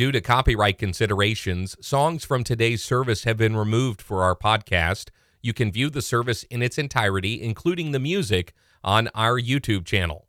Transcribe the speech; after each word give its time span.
Due 0.00 0.10
to 0.10 0.22
copyright 0.22 0.78
considerations, 0.78 1.76
songs 1.82 2.24
from 2.24 2.42
today's 2.42 2.82
service 2.82 3.24
have 3.24 3.36
been 3.36 3.54
removed 3.54 4.00
for 4.00 4.22
our 4.22 4.34
podcast. 4.34 5.10
You 5.42 5.52
can 5.52 5.70
view 5.70 5.90
the 5.90 6.00
service 6.00 6.42
in 6.44 6.62
its 6.62 6.78
entirety, 6.78 7.42
including 7.42 7.90
the 7.90 7.98
music, 7.98 8.54
on 8.82 9.10
our 9.14 9.38
YouTube 9.38 9.84
channel. 9.84 10.26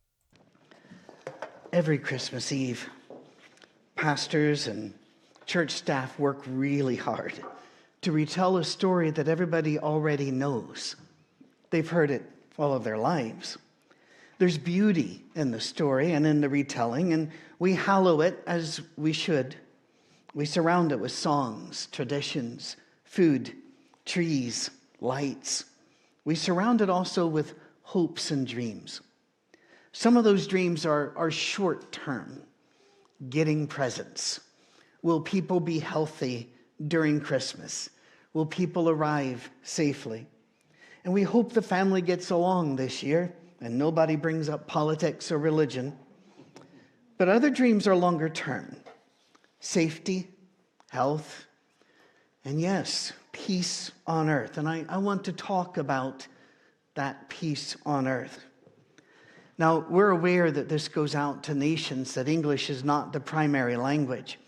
Every 1.71 1.97
Christmas 1.97 2.51
Eve, 2.51 2.89
pastors 3.95 4.67
and 4.67 4.93
church 5.45 5.71
staff 5.71 6.19
work 6.19 6.43
really 6.47 6.97
hard 6.97 7.39
to 8.01 8.11
retell 8.11 8.57
a 8.57 8.65
story 8.65 9.09
that 9.11 9.29
everybody 9.29 9.79
already 9.79 10.31
knows. 10.31 10.97
They've 11.69 11.89
heard 11.89 12.11
it 12.11 12.29
all 12.57 12.73
of 12.73 12.83
their 12.83 12.97
lives. 12.97 13.57
There's 14.37 14.57
beauty 14.57 15.23
in 15.33 15.51
the 15.51 15.61
story 15.61 16.11
and 16.11 16.27
in 16.27 16.41
the 16.41 16.49
retelling, 16.49 17.13
and 17.13 17.31
we 17.57 17.73
hallow 17.73 18.19
it 18.19 18.43
as 18.45 18.81
we 18.97 19.13
should. 19.13 19.55
We 20.33 20.45
surround 20.45 20.91
it 20.91 20.99
with 20.99 21.11
songs, 21.11 21.87
traditions, 21.91 22.77
food, 23.03 23.53
trees, 24.05 24.69
lights. 24.99 25.65
We 26.23 26.35
surround 26.35 26.81
it 26.81 26.89
also 26.89 27.27
with 27.27 27.55
hopes 27.81 28.31
and 28.31 28.47
dreams. 28.47 29.01
Some 29.91 30.15
of 30.15 30.23
those 30.23 30.47
dreams 30.47 30.85
are, 30.85 31.13
are 31.17 31.31
short 31.31 31.91
term, 31.91 32.41
getting 33.29 33.67
presents. 33.67 34.39
Will 35.01 35.19
people 35.19 35.59
be 35.59 35.79
healthy 35.79 36.49
during 36.87 37.19
Christmas? 37.19 37.89
Will 38.33 38.45
people 38.45 38.89
arrive 38.89 39.49
safely? 39.63 40.27
And 41.03 41.13
we 41.13 41.23
hope 41.23 41.51
the 41.51 41.61
family 41.61 42.01
gets 42.01 42.29
along 42.29 42.75
this 42.77 43.03
year 43.03 43.33
and 43.59 43.77
nobody 43.77 44.15
brings 44.15 44.47
up 44.47 44.67
politics 44.67 45.31
or 45.31 45.37
religion. 45.37 45.97
But 47.17 47.27
other 47.27 47.49
dreams 47.49 47.87
are 47.87 47.95
longer 47.95 48.29
term 48.29 48.77
safety, 49.61 50.27
health, 50.89 51.45
and 52.43 52.59
yes, 52.59 53.13
peace 53.31 53.91
on 54.05 54.29
earth. 54.29 54.57
And 54.57 54.67
I, 54.67 54.85
I 54.89 54.97
want 54.97 55.23
to 55.25 55.31
talk 55.31 55.77
about 55.77 56.27
that 56.95 57.29
peace 57.29 57.77
on 57.85 58.07
earth. 58.07 58.43
Now, 59.57 59.85
we're 59.89 60.09
aware 60.09 60.51
that 60.51 60.67
this 60.67 60.87
goes 60.87 61.13
out 61.13 61.43
to 61.43 61.53
nations, 61.53 62.15
that 62.15 62.27
English 62.27 62.69
is 62.69 62.83
not 62.83 63.13
the 63.13 63.19
primary 63.19 63.77
language. 63.77 64.39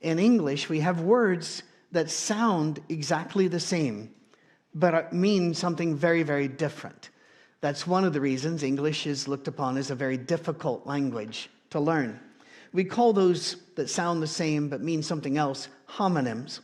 In 0.00 0.18
English, 0.18 0.68
we 0.68 0.80
have 0.80 1.00
words 1.00 1.62
that 1.92 2.10
sound 2.10 2.80
exactly 2.88 3.48
the 3.48 3.60
same, 3.60 4.10
but 4.74 5.12
mean 5.12 5.54
something 5.54 5.94
very, 5.94 6.24
very 6.24 6.48
different. 6.48 7.10
That's 7.60 7.86
one 7.86 8.04
of 8.04 8.12
the 8.12 8.20
reasons 8.20 8.62
English 8.62 9.06
is 9.06 9.28
looked 9.28 9.48
upon 9.48 9.76
as 9.76 9.90
a 9.90 9.94
very 9.94 10.16
difficult 10.16 10.86
language 10.86 11.48
to 11.70 11.80
learn. 11.80 12.18
We 12.72 12.84
call 12.84 13.12
those 13.12 13.56
that 13.76 13.88
sound 13.88 14.22
the 14.22 14.26
same 14.26 14.68
but 14.68 14.80
mean 14.82 15.02
something 15.02 15.38
else 15.38 15.68
homonyms. 15.88 16.60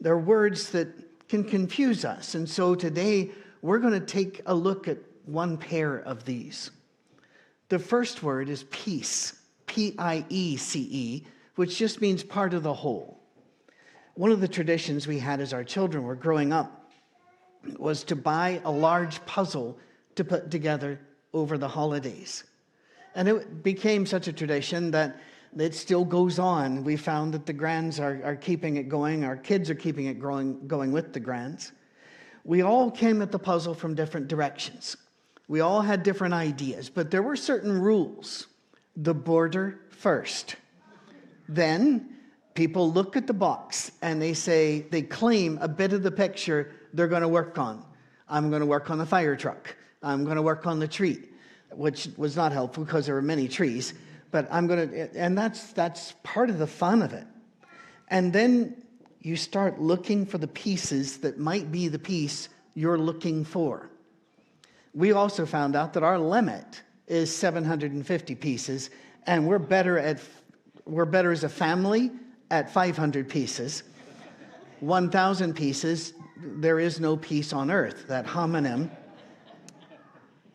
They're 0.00 0.18
words 0.18 0.70
that 0.70 0.88
can 1.28 1.44
confuse 1.44 2.04
us. 2.04 2.34
And 2.34 2.48
so 2.48 2.74
today 2.74 3.30
we're 3.62 3.78
going 3.78 3.98
to 3.98 4.00
take 4.00 4.42
a 4.46 4.54
look 4.54 4.88
at 4.88 4.98
one 5.24 5.56
pair 5.56 5.96
of 5.96 6.24
these. 6.24 6.70
The 7.68 7.78
first 7.78 8.22
word 8.22 8.50
is 8.50 8.64
peace, 8.64 9.38
P 9.66 9.94
I 9.98 10.24
E 10.28 10.56
C 10.56 10.88
E, 10.90 11.26
which 11.54 11.78
just 11.78 12.00
means 12.00 12.22
part 12.22 12.52
of 12.52 12.62
the 12.62 12.74
whole. 12.74 13.20
One 14.14 14.32
of 14.32 14.40
the 14.40 14.48
traditions 14.48 15.06
we 15.06 15.18
had 15.18 15.40
as 15.40 15.54
our 15.54 15.64
children 15.64 16.04
were 16.04 16.16
growing 16.16 16.52
up 16.52 16.90
was 17.78 18.04
to 18.04 18.16
buy 18.16 18.60
a 18.64 18.70
large 18.70 19.24
puzzle 19.24 19.78
to 20.16 20.24
put 20.24 20.50
together 20.50 21.00
over 21.32 21.56
the 21.56 21.68
holidays. 21.68 22.44
And 23.14 23.28
it 23.28 23.62
became 23.62 24.06
such 24.06 24.28
a 24.28 24.32
tradition 24.32 24.90
that 24.92 25.20
it 25.56 25.74
still 25.74 26.04
goes 26.04 26.38
on. 26.38 26.82
We 26.84 26.96
found 26.96 27.34
that 27.34 27.46
the 27.46 27.52
grands 27.52 28.00
are, 28.00 28.20
are 28.24 28.36
keeping 28.36 28.76
it 28.76 28.88
going, 28.88 29.24
our 29.24 29.36
kids 29.36 29.68
are 29.70 29.74
keeping 29.74 30.06
it 30.06 30.18
growing, 30.18 30.66
going 30.66 30.92
with 30.92 31.12
the 31.12 31.20
grands. 31.20 31.72
We 32.44 32.62
all 32.62 32.90
came 32.90 33.22
at 33.22 33.30
the 33.30 33.38
puzzle 33.38 33.74
from 33.74 33.94
different 33.94 34.28
directions. 34.28 34.96
We 35.48 35.60
all 35.60 35.82
had 35.82 36.02
different 36.02 36.34
ideas, 36.34 36.88
but 36.88 37.10
there 37.10 37.22
were 37.22 37.36
certain 37.36 37.80
rules. 37.80 38.46
The 38.96 39.14
border 39.14 39.80
first. 39.90 40.56
Then 41.48 42.16
people 42.54 42.92
look 42.92 43.16
at 43.16 43.26
the 43.26 43.32
box 43.32 43.92
and 44.02 44.20
they 44.20 44.34
say, 44.34 44.86
they 44.90 45.02
claim 45.02 45.58
a 45.60 45.68
bit 45.68 45.92
of 45.92 46.02
the 46.02 46.10
picture 46.10 46.72
they're 46.92 47.08
going 47.08 47.22
to 47.22 47.28
work 47.28 47.58
on. 47.58 47.84
I'm 48.28 48.50
going 48.50 48.60
to 48.60 48.66
work 48.66 48.90
on 48.90 48.98
the 48.98 49.06
fire 49.06 49.36
truck. 49.36 49.76
I'm 50.02 50.24
going 50.24 50.36
to 50.36 50.42
work 50.42 50.66
on 50.66 50.78
the 50.78 50.88
tree, 50.88 51.18
which 51.74 52.08
was 52.16 52.36
not 52.36 52.52
helpful 52.52 52.84
because 52.84 53.06
there 53.06 53.14
were 53.14 53.22
many 53.22 53.48
trees. 53.48 53.94
But 54.30 54.48
I'm 54.50 54.66
going 54.66 54.90
to, 54.90 55.18
and 55.18 55.36
that's, 55.36 55.72
that's 55.72 56.14
part 56.22 56.50
of 56.50 56.58
the 56.58 56.66
fun 56.66 57.02
of 57.02 57.12
it. 57.12 57.26
And 58.08 58.32
then 58.32 58.82
you 59.20 59.36
start 59.36 59.80
looking 59.80 60.26
for 60.26 60.38
the 60.38 60.48
pieces 60.48 61.18
that 61.18 61.38
might 61.38 61.70
be 61.70 61.88
the 61.88 61.98
piece 61.98 62.48
you're 62.74 62.98
looking 62.98 63.44
for. 63.44 63.90
We 64.94 65.12
also 65.12 65.46
found 65.46 65.76
out 65.76 65.92
that 65.94 66.02
our 66.02 66.18
limit 66.18 66.82
is 67.06 67.34
750 67.34 68.34
pieces, 68.34 68.90
and 69.26 69.46
we're 69.46 69.58
better 69.58 69.98
at 69.98 70.20
we're 70.84 71.04
better 71.04 71.30
as 71.30 71.44
a 71.44 71.48
family 71.48 72.10
at 72.50 72.70
500 72.70 73.28
pieces. 73.28 73.84
1,000 74.80 75.54
pieces, 75.54 76.12
there 76.36 76.80
is 76.80 76.98
no 76.98 77.16
peace 77.16 77.52
on 77.52 77.70
earth. 77.70 78.06
That 78.08 78.26
homonym 78.26 78.90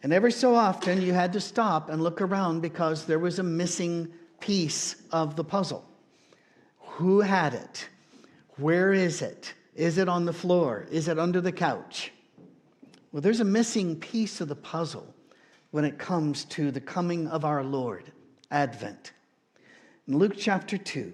and 0.03 0.13
every 0.13 0.31
so 0.31 0.53
often, 0.53 1.01
you 1.01 1.13
had 1.13 1.33
to 1.33 1.39
stop 1.39 1.89
and 1.89 2.03
look 2.03 2.21
around 2.21 2.61
because 2.61 3.05
there 3.05 3.19
was 3.19 3.39
a 3.39 3.43
missing 3.43 4.07
piece 4.39 4.95
of 5.11 5.35
the 5.35 5.43
puzzle. 5.43 5.83
Who 6.79 7.21
had 7.21 7.53
it? 7.53 7.89
Where 8.57 8.93
is 8.93 9.21
it? 9.21 9.53
Is 9.75 9.97
it 9.97 10.07
on 10.07 10.25
the 10.25 10.33
floor? 10.33 10.87
Is 10.91 11.07
it 11.07 11.19
under 11.19 11.41
the 11.41 11.51
couch? 11.51 12.11
Well, 13.11 13.21
there's 13.21 13.39
a 13.39 13.45
missing 13.45 13.95
piece 13.99 14.41
of 14.41 14.47
the 14.47 14.55
puzzle 14.55 15.13
when 15.71 15.85
it 15.85 15.97
comes 15.97 16.45
to 16.45 16.71
the 16.71 16.81
coming 16.81 17.27
of 17.27 17.43
our 17.43 17.63
Lord, 17.63 18.11
Advent. 18.51 19.11
In 20.07 20.17
Luke 20.17 20.35
chapter 20.37 20.77
2, 20.77 21.13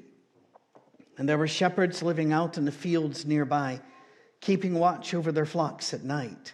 and 1.17 1.27
there 1.27 1.37
were 1.37 1.47
shepherds 1.47 2.03
living 2.03 2.33
out 2.33 2.57
in 2.57 2.65
the 2.65 2.71
fields 2.71 3.25
nearby, 3.25 3.79
keeping 4.41 4.73
watch 4.73 5.13
over 5.13 5.31
their 5.31 5.45
flocks 5.45 5.93
at 5.93 6.03
night 6.03 6.53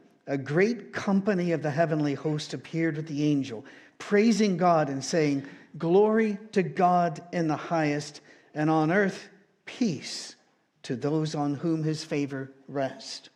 a 0.31 0.37
great 0.37 0.93
company 0.93 1.51
of 1.51 1.61
the 1.61 1.69
heavenly 1.69 2.13
host 2.13 2.53
appeared 2.53 2.95
with 2.95 3.05
the 3.05 3.25
angel, 3.25 3.65
praising 3.97 4.55
God 4.55 4.87
and 4.87 5.03
saying, 5.03 5.45
Glory 5.77 6.37
to 6.53 6.63
God 6.63 7.21
in 7.33 7.49
the 7.49 7.57
highest, 7.57 8.21
and 8.53 8.69
on 8.69 8.93
earth 8.93 9.27
peace 9.65 10.37
to 10.83 10.95
those 10.95 11.35
on 11.35 11.55
whom 11.55 11.83
his 11.83 12.05
favor 12.05 12.49
rests. 12.69 13.29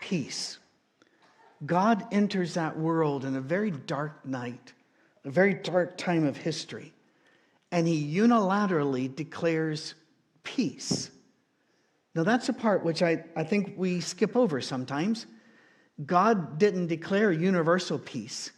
Peace. 0.00 0.58
God 1.66 2.06
enters 2.12 2.54
that 2.54 2.78
world 2.78 3.26
in 3.26 3.36
a 3.36 3.42
very 3.42 3.70
dark 3.70 4.24
night, 4.24 4.72
a 5.26 5.30
very 5.30 5.52
dark 5.52 5.98
time 5.98 6.24
of 6.24 6.38
history, 6.38 6.94
and 7.70 7.86
he 7.86 8.16
unilaterally 8.16 9.14
declares 9.14 9.94
peace. 10.44 11.10
Now, 12.14 12.24
that's 12.24 12.48
a 12.48 12.52
part 12.52 12.84
which 12.84 13.02
I, 13.02 13.24
I 13.36 13.44
think 13.44 13.74
we 13.76 14.00
skip 14.00 14.36
over 14.36 14.60
sometimes. 14.60 15.26
God 16.04 16.58
didn't 16.58 16.88
declare 16.88 17.30
universal 17.30 17.98
peace, 17.98 18.50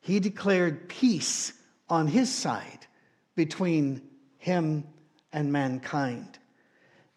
He 0.00 0.20
declared 0.20 0.88
peace 0.88 1.52
on 1.88 2.06
His 2.06 2.32
side 2.32 2.86
between 3.34 4.02
Him 4.38 4.84
and 5.32 5.52
mankind. 5.52 6.38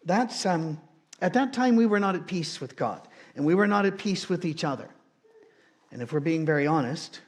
That's, 0.04 0.46
um, 0.46 0.80
at 1.20 1.34
that 1.34 1.52
time, 1.52 1.76
we 1.76 1.86
were 1.86 2.00
not 2.00 2.14
at 2.14 2.26
peace 2.26 2.60
with 2.60 2.74
God, 2.74 3.06
and 3.36 3.44
we 3.44 3.54
were 3.54 3.66
not 3.66 3.86
at 3.86 3.98
peace 3.98 4.28
with 4.28 4.44
each 4.44 4.64
other. 4.64 4.88
And 5.90 6.00
if 6.00 6.12
we're 6.12 6.20
being 6.20 6.46
very 6.46 6.66
honest, 6.66 7.20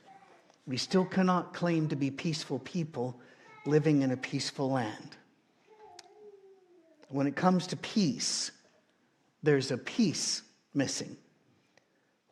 we 0.67 0.79
still 0.79 1.05
cannot 1.05 1.53
claim 1.53 1.89
to 1.89 1.97
be 1.97 2.11
peaceful 2.11 2.59
people 2.61 3.21
living 3.67 4.03
in 4.03 4.11
a 4.11 4.17
peaceful 4.17 4.71
land. 4.71 5.17
When 7.09 7.27
it 7.27 7.37
comes 7.37 7.67
to 7.69 7.77
peace, 7.77 8.51
there's 9.45 9.71
a 9.71 9.79
piece 9.79 10.43
missing. 10.73 11.17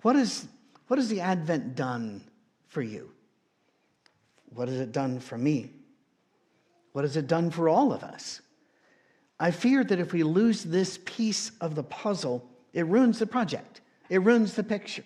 What, 0.02 0.16
is, 0.16 0.46
what 0.88 0.98
has 0.98 1.08
the 1.08 1.20
Advent 1.20 1.76
done 1.76 2.24
for 2.68 2.82
you? 2.82 3.10
What 4.54 4.68
has 4.68 4.80
it 4.80 4.92
done 4.92 5.20
for 5.20 5.38
me? 5.38 5.70
What 6.92 7.04
has 7.04 7.16
it 7.16 7.26
done 7.26 7.50
for 7.50 7.68
all 7.68 7.92
of 7.92 8.02
us? 8.02 8.40
I 9.38 9.50
fear 9.50 9.84
that 9.84 9.98
if 9.98 10.12
we 10.12 10.22
lose 10.22 10.62
this 10.64 10.98
piece 11.04 11.52
of 11.60 11.74
the 11.74 11.82
puzzle, 11.82 12.48
it 12.72 12.86
ruins 12.86 13.18
the 13.18 13.26
project, 13.26 13.80
it 14.08 14.22
ruins 14.22 14.54
the 14.54 14.62
picture. 14.62 15.04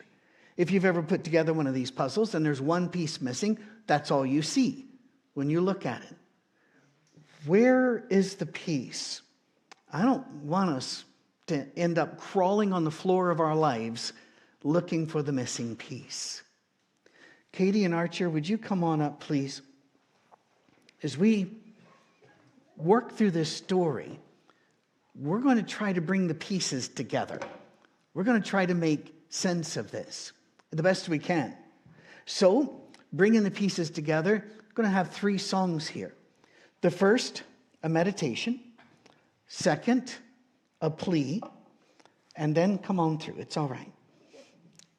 If 0.57 0.71
you've 0.71 0.85
ever 0.87 1.03
put 1.03 1.23
together 1.23 1.53
one 1.53 1.67
of 1.67 1.75
these 1.75 1.91
puzzles 1.91 2.35
and 2.35 2.45
there's 2.45 2.63
one 2.63 2.89
piece 2.89 3.21
missing, 3.21 3.59
that's 3.87 4.11
all 4.11 4.25
you 4.25 4.41
see 4.41 4.87
when 5.35 5.51
you 5.51 5.61
look 5.61 5.85
at 5.85 6.03
it. 6.03 6.17
Where 7.45 8.07
is 8.09 8.37
the 8.37 8.47
piece? 8.47 9.21
I 9.93 10.03
don't 10.03 10.27
want 10.45 10.71
us 10.71 11.05
to 11.47 11.67
end 11.77 11.99
up 11.99 12.19
crawling 12.19 12.73
on 12.73 12.85
the 12.85 12.91
floor 12.91 13.31
of 13.31 13.41
our 13.41 13.55
lives 13.55 14.13
looking 14.63 15.07
for 15.07 15.23
the 15.23 15.33
missing 15.33 15.77
piece. 15.77 16.43
Katie 17.53 17.85
and 17.85 17.95
Archer, 17.95 18.29
would 18.29 18.49
you 18.49 18.59
come 18.59 18.83
on 18.83 19.01
up, 19.01 19.21
please? 19.21 19.63
As 21.03 21.17
we 21.17 21.53
work 22.77 23.13
through 23.13 23.31
this 23.31 23.51
story, 23.51 24.19
we're 25.15 25.41
going 25.41 25.57
to 25.57 25.63
try 25.63 25.93
to 25.93 26.01
bring 26.01 26.27
the 26.27 26.35
pieces 26.35 26.89
together. 26.89 27.41
We're 28.13 28.25
going 28.25 28.43
to 28.43 28.49
try 28.49 28.67
to 28.67 28.75
make 28.75 29.15
sense 29.29 29.77
of 29.77 29.91
this 29.91 30.33
the 30.73 30.83
best 30.83 31.09
we 31.09 31.19
can. 31.19 31.57
So, 32.27 32.83
bringing 33.13 33.45
the 33.45 33.51
pieces 33.51 33.89
together, 33.89 34.45
we're 34.45 34.75
going 34.75 34.89
to 34.89 34.95
have 34.95 35.11
three 35.11 35.39
songs 35.39 35.87
here. 35.87 36.13
The 36.83 36.91
first, 36.91 37.45
a 37.83 37.89
meditation. 37.89 38.61
Second, 39.49 40.15
a 40.81 40.91
plea. 40.91 41.43
And 42.37 42.55
then 42.55 42.79
come 42.79 43.01
on 43.01 43.19
through. 43.19 43.37
It's 43.39 43.57
all 43.57 43.69
right. 43.69 43.93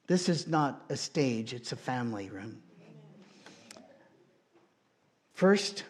This 0.08 0.30
is 0.30 0.48
not 0.48 0.86
a 0.90 0.96
stage, 0.96 1.54
it's 1.54 1.74
a 1.74 1.76
family 1.76 2.30
room. 2.30 2.62
First, 5.34 5.84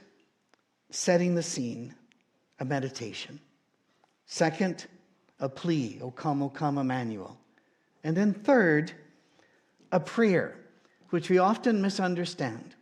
setting 0.90 1.36
the 1.36 1.44
scene, 1.44 1.94
a 2.60 2.66
meditation. 2.66 3.40
Second, 4.26 4.88
a 5.40 5.48
plea, 5.48 6.00
O 6.02 6.12
come, 6.12 6.42
O 6.42 6.50
come, 6.50 6.80
Emmanuel. 6.80 7.38
And 8.04 8.18
then 8.18 8.34
third, 8.34 8.92
a 9.92 10.00
prayer, 10.00 10.58
which 11.12 11.30
we 11.30 11.38
often 11.38 11.82
misunderstand. 11.82 12.76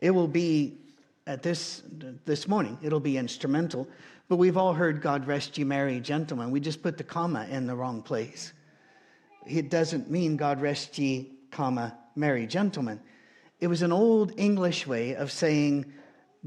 It 0.00 0.10
will 0.10 0.28
be 0.28 0.78
at 1.26 1.42
this 1.42 1.82
this 2.24 2.46
morning, 2.46 2.78
it'll 2.82 3.00
be 3.00 3.16
instrumental, 3.16 3.88
but 4.28 4.36
we've 4.36 4.56
all 4.56 4.72
heard 4.72 5.00
God 5.00 5.26
rest 5.26 5.56
you 5.56 5.66
merry 5.66 6.00
gentlemen. 6.00 6.50
We 6.50 6.60
just 6.60 6.82
put 6.82 6.98
the 6.98 7.04
comma 7.04 7.46
in 7.50 7.66
the 7.66 7.76
wrong 7.76 8.02
place. 8.02 8.52
It 9.46 9.70
doesn't 9.70 10.10
mean 10.10 10.36
God 10.36 10.60
rest 10.60 10.98
ye, 10.98 11.32
comma, 11.50 11.96
merry 12.16 12.46
gentlemen. 12.46 13.00
It 13.60 13.68
was 13.68 13.82
an 13.82 13.92
old 13.92 14.32
English 14.36 14.86
way 14.86 15.14
of 15.14 15.30
saying 15.30 15.92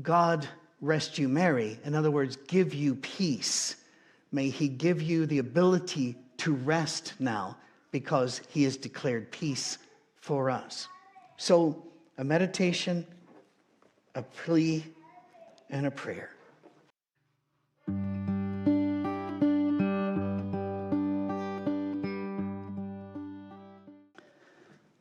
God 0.02 0.48
rest 0.81 1.18
you 1.18 1.28
merry. 1.30 1.80
In 1.84 1.96
other 1.96 2.12
words, 2.12 2.38
give 2.48 2.74
you 2.74 2.96
peace. 2.96 3.76
May 4.31 4.50
he 4.50 4.68
give 4.68 5.02
you 5.02 5.26
the 5.26 5.40
ability 5.40 6.18
to 6.38 6.54
rest 6.54 7.14
now 7.20 7.58
because 7.92 8.42
he 8.50 8.64
has 8.64 8.78
declared 8.78 9.31
peace 9.31 9.78
for 10.22 10.50
us. 10.50 10.88
So, 11.38 11.84
a 12.18 12.24
meditation, 12.24 13.08
a 14.14 14.22
plea, 14.22 14.84
and 15.70 15.88
a 15.88 15.92
prayer. 15.92 16.31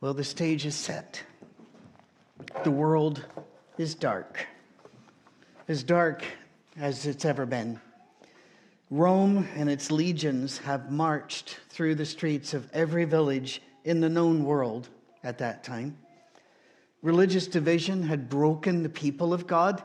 Well, 0.09 0.15
the 0.15 0.23
stage 0.23 0.65
is 0.65 0.73
set. 0.73 1.21
The 2.63 2.71
world 2.71 3.27
is 3.77 3.93
dark, 3.93 4.47
as 5.67 5.83
dark 5.83 6.23
as 6.79 7.05
it's 7.05 7.25
ever 7.25 7.45
been. 7.45 7.79
Rome 8.89 9.47
and 9.55 9.69
its 9.69 9.91
legions 9.91 10.57
have 10.57 10.91
marched 10.91 11.59
through 11.69 11.93
the 11.93 12.07
streets 12.07 12.55
of 12.55 12.67
every 12.73 13.05
village 13.05 13.61
in 13.83 13.99
the 14.01 14.09
known 14.09 14.45
world 14.45 14.89
at 15.23 15.37
that 15.37 15.63
time. 15.63 15.95
Religious 17.03 17.45
division 17.45 18.01
had 18.01 18.29
broken 18.29 18.81
the 18.81 18.89
people 18.89 19.31
of 19.31 19.45
God. 19.45 19.83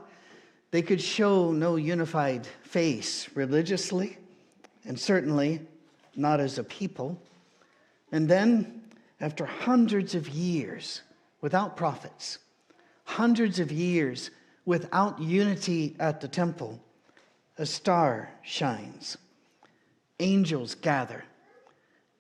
They 0.71 0.81
could 0.81 1.03
show 1.03 1.53
no 1.53 1.77
unified 1.77 2.47
face 2.63 3.29
religiously, 3.35 4.17
and 4.87 4.99
certainly 4.99 5.61
not 6.17 6.41
as 6.41 6.57
a 6.57 6.65
people. 6.65 7.21
And 8.11 8.27
then, 8.27 8.84
after 9.21 9.47
hundreds 9.47 10.15
of 10.15 10.29
years 10.29 11.03
without 11.41 11.77
prophets, 11.77 12.39
hundreds 13.05 13.59
of 13.61 13.71
years 13.71 14.31
without 14.65 15.21
unity 15.21 15.95
at 15.99 16.21
the 16.21 16.29
temple, 16.29 16.81
a 17.59 17.67
star 17.67 18.31
shines. 18.43 19.17
Angels 20.21 20.75
gather, 20.75 21.25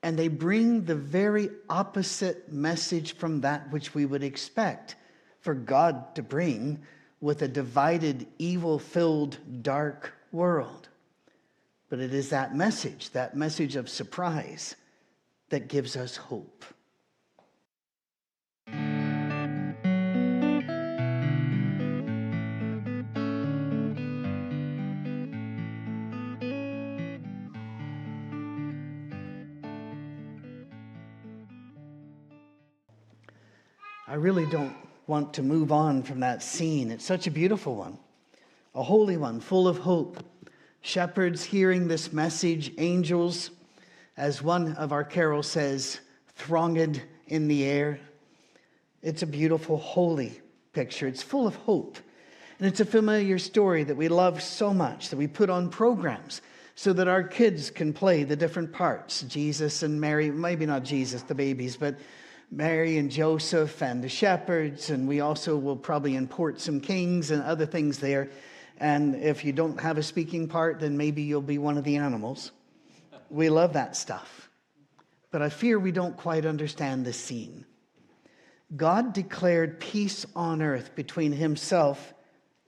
and 0.02 0.19
they 0.19 0.29
bring 0.29 0.85
the 0.85 0.94
very 0.94 1.50
opposite 1.69 2.52
message 2.52 3.17
from 3.17 3.40
that 3.40 3.70
which 3.70 3.94
we 3.94 4.05
would 4.05 4.23
expect 4.23 4.97
for 5.40 5.55
God 5.55 6.14
to 6.14 6.23
bring 6.23 6.82
with 7.20 7.43
a 7.43 7.49
divided, 7.49 8.26
evil 8.38 8.79
filled, 8.79 9.38
dark 9.62 10.12
world. 10.32 10.88
But 11.88 12.00
it 12.00 12.12
is 12.12 12.31
that 12.31 12.55
message, 12.55 13.11
that 13.11 13.37
message 13.37 13.76
of 13.76 13.88
surprise, 13.88 14.75
that 15.49 15.69
gives 15.69 15.97
us 15.97 16.17
hope. 16.17 16.64
I 34.14 34.16
really 34.16 34.47
don't 34.47 34.76
want 35.09 35.35
to 35.35 35.42
move 35.42 35.73
on 35.73 36.04
from 36.04 36.21
that 36.21 36.40
scene. 36.40 36.92
It's 36.92 37.04
such 37.04 37.26
a 37.26 37.33
beautiful 37.33 37.75
one, 37.75 37.99
a 38.73 38.80
holy 38.80 39.16
one, 39.16 39.40
full 39.40 39.66
of 39.66 39.78
hope. 39.78 40.23
Shepherds 40.83 41.42
hearing 41.42 41.88
this 41.88 42.12
message, 42.12 42.73
angels, 42.78 43.50
as 44.16 44.40
one 44.40 44.75
of 44.76 44.92
our 44.92 45.02
carols 45.02 45.49
says, 45.49 45.99
thronged 46.37 47.02
in 47.26 47.49
the 47.49 47.64
air. 47.64 47.99
It's 49.02 49.25
a 49.25 49.26
beautiful, 49.26 49.78
holy 49.78 50.40
picture. 50.73 51.09
It's 51.09 51.25
full 51.25 51.49
of 51.49 51.56
hope. 51.56 51.99
And 52.61 52.68
it's 52.68 52.78
a 52.78 52.85
familiar 52.85 53.40
story 53.40 53.83
that 53.83 53.97
we 53.97 54.06
love 54.06 54.40
so 54.44 54.73
much 54.73 55.09
that 55.09 55.16
we 55.16 55.26
put 55.26 55.50
on 55.50 55.71
programs 55.71 56.40
so 56.76 56.92
that 56.92 57.09
our 57.09 57.25
kids 57.25 57.68
can 57.68 57.92
play 57.92 58.23
the 58.23 58.37
different 58.37 58.73
parts 58.73 59.23
Jesus 59.23 59.83
and 59.83 60.00
Mary, 60.00 60.30
maybe 60.30 60.66
not 60.66 60.85
Jesus, 60.85 61.23
the 61.23 61.35
babies, 61.35 61.76
but 61.76 61.97
Mary 62.56 62.99
and 62.99 63.11
Joseph 63.11 63.82
and 63.82 64.02
the 64.02 64.08
shepherds, 64.08 64.90
and 64.90 65.08
we 65.08 65.18
also 65.18 65.56
will 65.56 65.76
probably 65.76 66.14
import 66.14 66.61
some 66.61 66.80
kings 66.80 67.32
and 67.32 67.42
other 67.42 67.66
things 67.66 67.99
there. 67.99 68.30
And 68.78 69.16
if 69.16 69.44
you 69.44 69.52
don't 69.52 69.80
have 69.80 69.99
a 69.99 70.04
speaking 70.04 70.46
part, 70.46 70.78
then 70.78 70.96
maybe 70.96 71.23
you'll 71.23 71.42
be 71.42 71.58
one 71.58 71.76
of 71.76 71.82
the 71.82 71.96
animals. 71.96 72.52
We 73.28 73.50
love 73.50 73.73
that 73.73 73.96
stuff. 73.96 74.49
But 75.32 75.42
I 75.42 75.49
fear 75.49 75.80
we 75.80 75.90
don't 75.90 76.16
quite 76.16 76.46
understand 76.46 77.04
the 77.04 77.12
scene. 77.12 77.64
God 78.76 79.12
declared 79.12 79.80
peace 79.80 80.25
on 80.37 80.62
earth 80.62 80.94
between 80.94 81.32
himself 81.32 82.14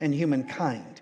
and 0.01 0.13
humankind. 0.13 1.01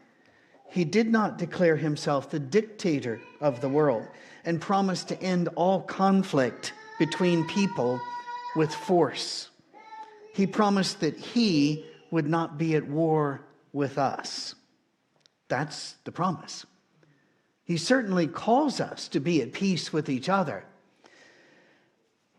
He 0.69 0.85
did 0.85 1.11
not 1.11 1.39
declare 1.39 1.75
himself 1.75 2.29
the 2.29 2.39
dictator 2.39 3.19
of 3.41 3.61
the 3.61 3.69
world 3.69 4.05
and 4.43 4.61
promised 4.61 5.07
to 5.07 5.21
end 5.23 5.49
all 5.55 5.81
conflict 5.81 6.73
between 6.99 7.47
people 7.47 7.99
with 8.55 8.73
force. 8.73 9.49
He 10.33 10.47
promised 10.47 10.99
that 10.99 11.17
he 11.17 11.85
would 12.11 12.27
not 12.27 12.57
be 12.57 12.75
at 12.75 12.87
war 12.87 13.41
with 13.73 13.97
us. 13.97 14.55
That's 15.47 15.95
the 16.03 16.11
promise. 16.11 16.65
He 17.63 17.77
certainly 17.77 18.27
calls 18.27 18.79
us 18.79 19.07
to 19.09 19.19
be 19.19 19.41
at 19.41 19.53
peace 19.53 19.91
with 19.91 20.09
each 20.09 20.29
other. 20.29 20.65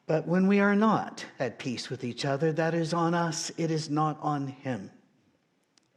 But 0.07 0.27
when 0.29 0.47
we 0.47 0.61
are 0.61 0.77
not 0.77 1.25
at 1.41 1.59
peace 1.59 1.91
with 1.91 2.05
each 2.05 2.25
other, 2.25 2.53
that 2.53 2.75
is 2.75 2.95
on 2.95 3.13
us, 3.13 3.51
it 3.57 3.71
is 3.71 3.91
not 3.91 4.19
on 4.23 4.47
him. 4.47 4.91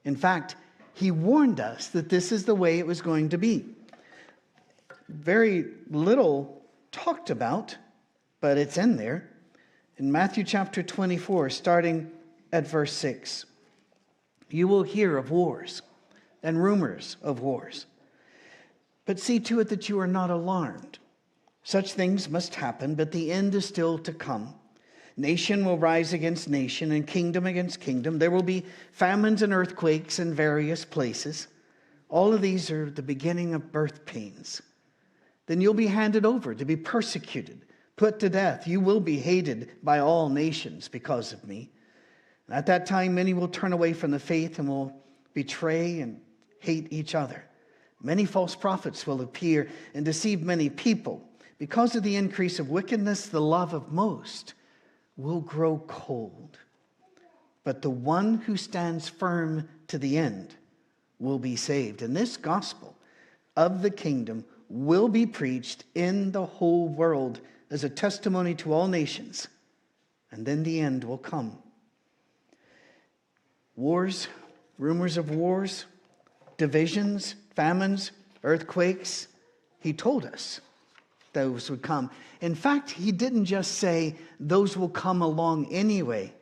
In 0.03 0.15
fact, 0.15 0.55
He 0.95 1.11
warned 1.11 1.59
us 1.59 1.87
that 1.89 2.09
this 2.09 2.31
is 2.31 2.43
the 2.43 2.55
way 2.55 2.79
it 2.79 2.87
was 2.87 3.01
going 3.01 3.29
to 3.29 3.37
be. 3.37 3.65
Very 5.07 5.65
little 5.89 6.61
talked 6.91 7.29
about, 7.29 7.77
but 8.41 8.57
it's 8.57 8.77
in 8.77 8.97
there. 8.97 9.28
In 9.99 10.13
Matthew 10.13 10.45
chapter 10.45 10.81
24, 10.81 11.49
starting 11.49 12.09
at 12.53 12.65
verse 12.65 12.93
6, 12.93 13.45
you 14.49 14.65
will 14.65 14.83
hear 14.83 15.17
of 15.17 15.29
wars 15.29 15.81
and 16.41 16.63
rumors 16.63 17.17
of 17.21 17.41
wars. 17.41 17.85
But 19.05 19.19
see 19.19 19.41
to 19.41 19.59
it 19.59 19.67
that 19.67 19.89
you 19.89 19.99
are 19.99 20.07
not 20.07 20.29
alarmed. 20.29 20.99
Such 21.63 21.91
things 21.91 22.29
must 22.29 22.55
happen, 22.55 22.95
but 22.95 23.11
the 23.11 23.29
end 23.29 23.53
is 23.53 23.65
still 23.65 23.97
to 23.99 24.13
come. 24.13 24.53
Nation 25.17 25.65
will 25.65 25.77
rise 25.77 26.13
against 26.13 26.47
nation 26.47 26.93
and 26.93 27.05
kingdom 27.05 27.45
against 27.45 27.81
kingdom. 27.81 28.19
There 28.19 28.31
will 28.31 28.41
be 28.41 28.65
famines 28.93 29.41
and 29.41 29.51
earthquakes 29.51 30.17
in 30.17 30.33
various 30.33 30.85
places. 30.85 31.47
All 32.07 32.33
of 32.33 32.41
these 32.41 32.71
are 32.71 32.89
the 32.89 33.01
beginning 33.01 33.53
of 33.53 33.73
birth 33.73 34.05
pains. 34.05 34.61
Then 35.47 35.59
you'll 35.59 35.73
be 35.73 35.87
handed 35.87 36.25
over 36.25 36.55
to 36.55 36.63
be 36.63 36.77
persecuted, 36.77 37.65
put 37.99 38.17
to 38.17 38.29
death. 38.29 38.65
You 38.65 38.79
will 38.79 39.01
be 39.01 39.19
hated 39.19 39.71
by 39.83 39.99
all 39.99 40.29
nations 40.29 40.87
because 40.87 41.33
of 41.33 41.45
me. 41.45 41.69
And 42.47 42.55
at 42.55 42.65
that 42.67 42.85
time, 42.85 43.13
many 43.13 43.33
will 43.33 43.49
turn 43.49 43.73
away 43.73 43.91
from 43.91 44.11
the 44.11 44.19
faith 44.19 44.57
and 44.57 44.69
will 44.69 45.03
betray 45.33 45.99
and 45.99 46.21
hate 46.61 46.87
each 46.91 47.13
other. 47.13 47.43
Many 48.01 48.23
false 48.23 48.55
prophets 48.55 49.05
will 49.05 49.19
appear 49.19 49.67
and 49.93 50.05
deceive 50.05 50.41
many 50.41 50.69
people. 50.69 51.29
Because 51.57 51.93
of 51.93 52.03
the 52.03 52.15
increase 52.15 52.57
of 52.57 52.69
wickedness, 52.69 53.25
the 53.25 53.41
love 53.41 53.73
of 53.73 53.91
most 53.91 54.53
will 55.17 55.41
grow 55.41 55.83
cold. 55.85 56.57
But 57.65 57.81
the 57.81 57.89
one 57.89 58.35
who 58.35 58.55
stands 58.55 59.09
firm 59.09 59.67
to 59.87 59.97
the 59.97 60.17
end 60.17 60.55
will 61.19 61.37
be 61.37 61.57
saved. 61.57 62.01
And 62.01 62.15
this 62.15 62.37
gospel 62.37 62.95
of 63.57 63.81
the 63.81 63.91
kingdom 63.91 64.45
will 64.69 65.09
be 65.09 65.25
preached 65.25 65.83
in 65.95 66.31
the 66.31 66.45
whole 66.45 66.87
world 66.87 67.41
as 67.69 67.83
a 67.83 67.89
testimony 67.89 68.55
to 68.55 68.73
all 68.73 68.87
nations. 68.87 69.47
And 70.31 70.45
then 70.45 70.63
the 70.63 70.79
end 70.79 71.03
will 71.03 71.17
come. 71.17 71.57
Wars, 73.75 74.27
rumors 74.77 75.17
of 75.17 75.31
wars, 75.31 75.85
divisions, 76.57 77.35
famines, 77.55 78.11
earthquakes. 78.43 79.27
He 79.79 79.93
told 79.93 80.25
us 80.25 80.61
those 81.33 81.69
would 81.69 81.81
come. 81.81 82.09
In 82.41 82.55
fact, 82.55 82.89
he 82.91 83.11
didn't 83.11 83.45
just 83.45 83.73
say 83.73 84.15
those 84.39 84.77
will 84.77 84.89
come 84.89 85.21
along 85.21 85.71
anyway. 85.71 86.33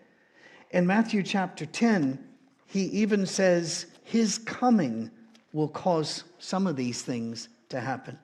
In 0.72 0.86
Matthew 0.86 1.24
chapter 1.24 1.66
10, 1.66 2.24
he 2.68 2.84
even 2.84 3.26
says 3.26 3.86
his 4.04 4.38
coming 4.38 5.10
will 5.54 5.70
cause 5.70 6.24
some 6.40 6.68
of 6.68 6.76
these 6.76 7.02
things 7.02 7.50
to 7.70 7.80
happen. 7.80 8.18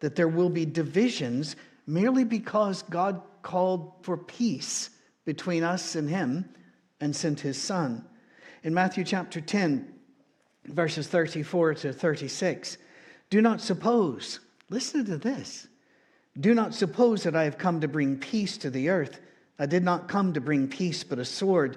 That 0.00 0.16
there 0.16 0.28
will 0.28 0.50
be 0.50 0.64
divisions 0.64 1.56
merely 1.90 2.24
because 2.24 2.82
God 2.84 3.20
called 3.42 3.92
for 4.02 4.16
peace 4.16 4.90
between 5.24 5.64
us 5.64 5.96
and 5.96 6.08
him 6.08 6.48
and 7.00 7.14
sent 7.14 7.40
his 7.40 7.60
son. 7.60 8.04
In 8.62 8.72
Matthew 8.72 9.02
chapter 9.04 9.40
10, 9.40 9.92
verses 10.66 11.08
34 11.08 11.74
to 11.74 11.92
36, 11.92 12.78
do 13.28 13.40
not 13.40 13.60
suppose, 13.60 14.40
listen 14.68 15.04
to 15.06 15.18
this 15.18 15.66
do 16.38 16.54
not 16.54 16.74
suppose 16.74 17.24
that 17.24 17.34
I 17.34 17.42
have 17.42 17.58
come 17.58 17.80
to 17.80 17.88
bring 17.88 18.16
peace 18.16 18.56
to 18.58 18.70
the 18.70 18.88
earth. 18.88 19.20
I 19.58 19.66
did 19.66 19.82
not 19.82 20.08
come 20.08 20.32
to 20.34 20.40
bring 20.40 20.68
peace, 20.68 21.02
but 21.02 21.18
a 21.18 21.24
sword. 21.24 21.76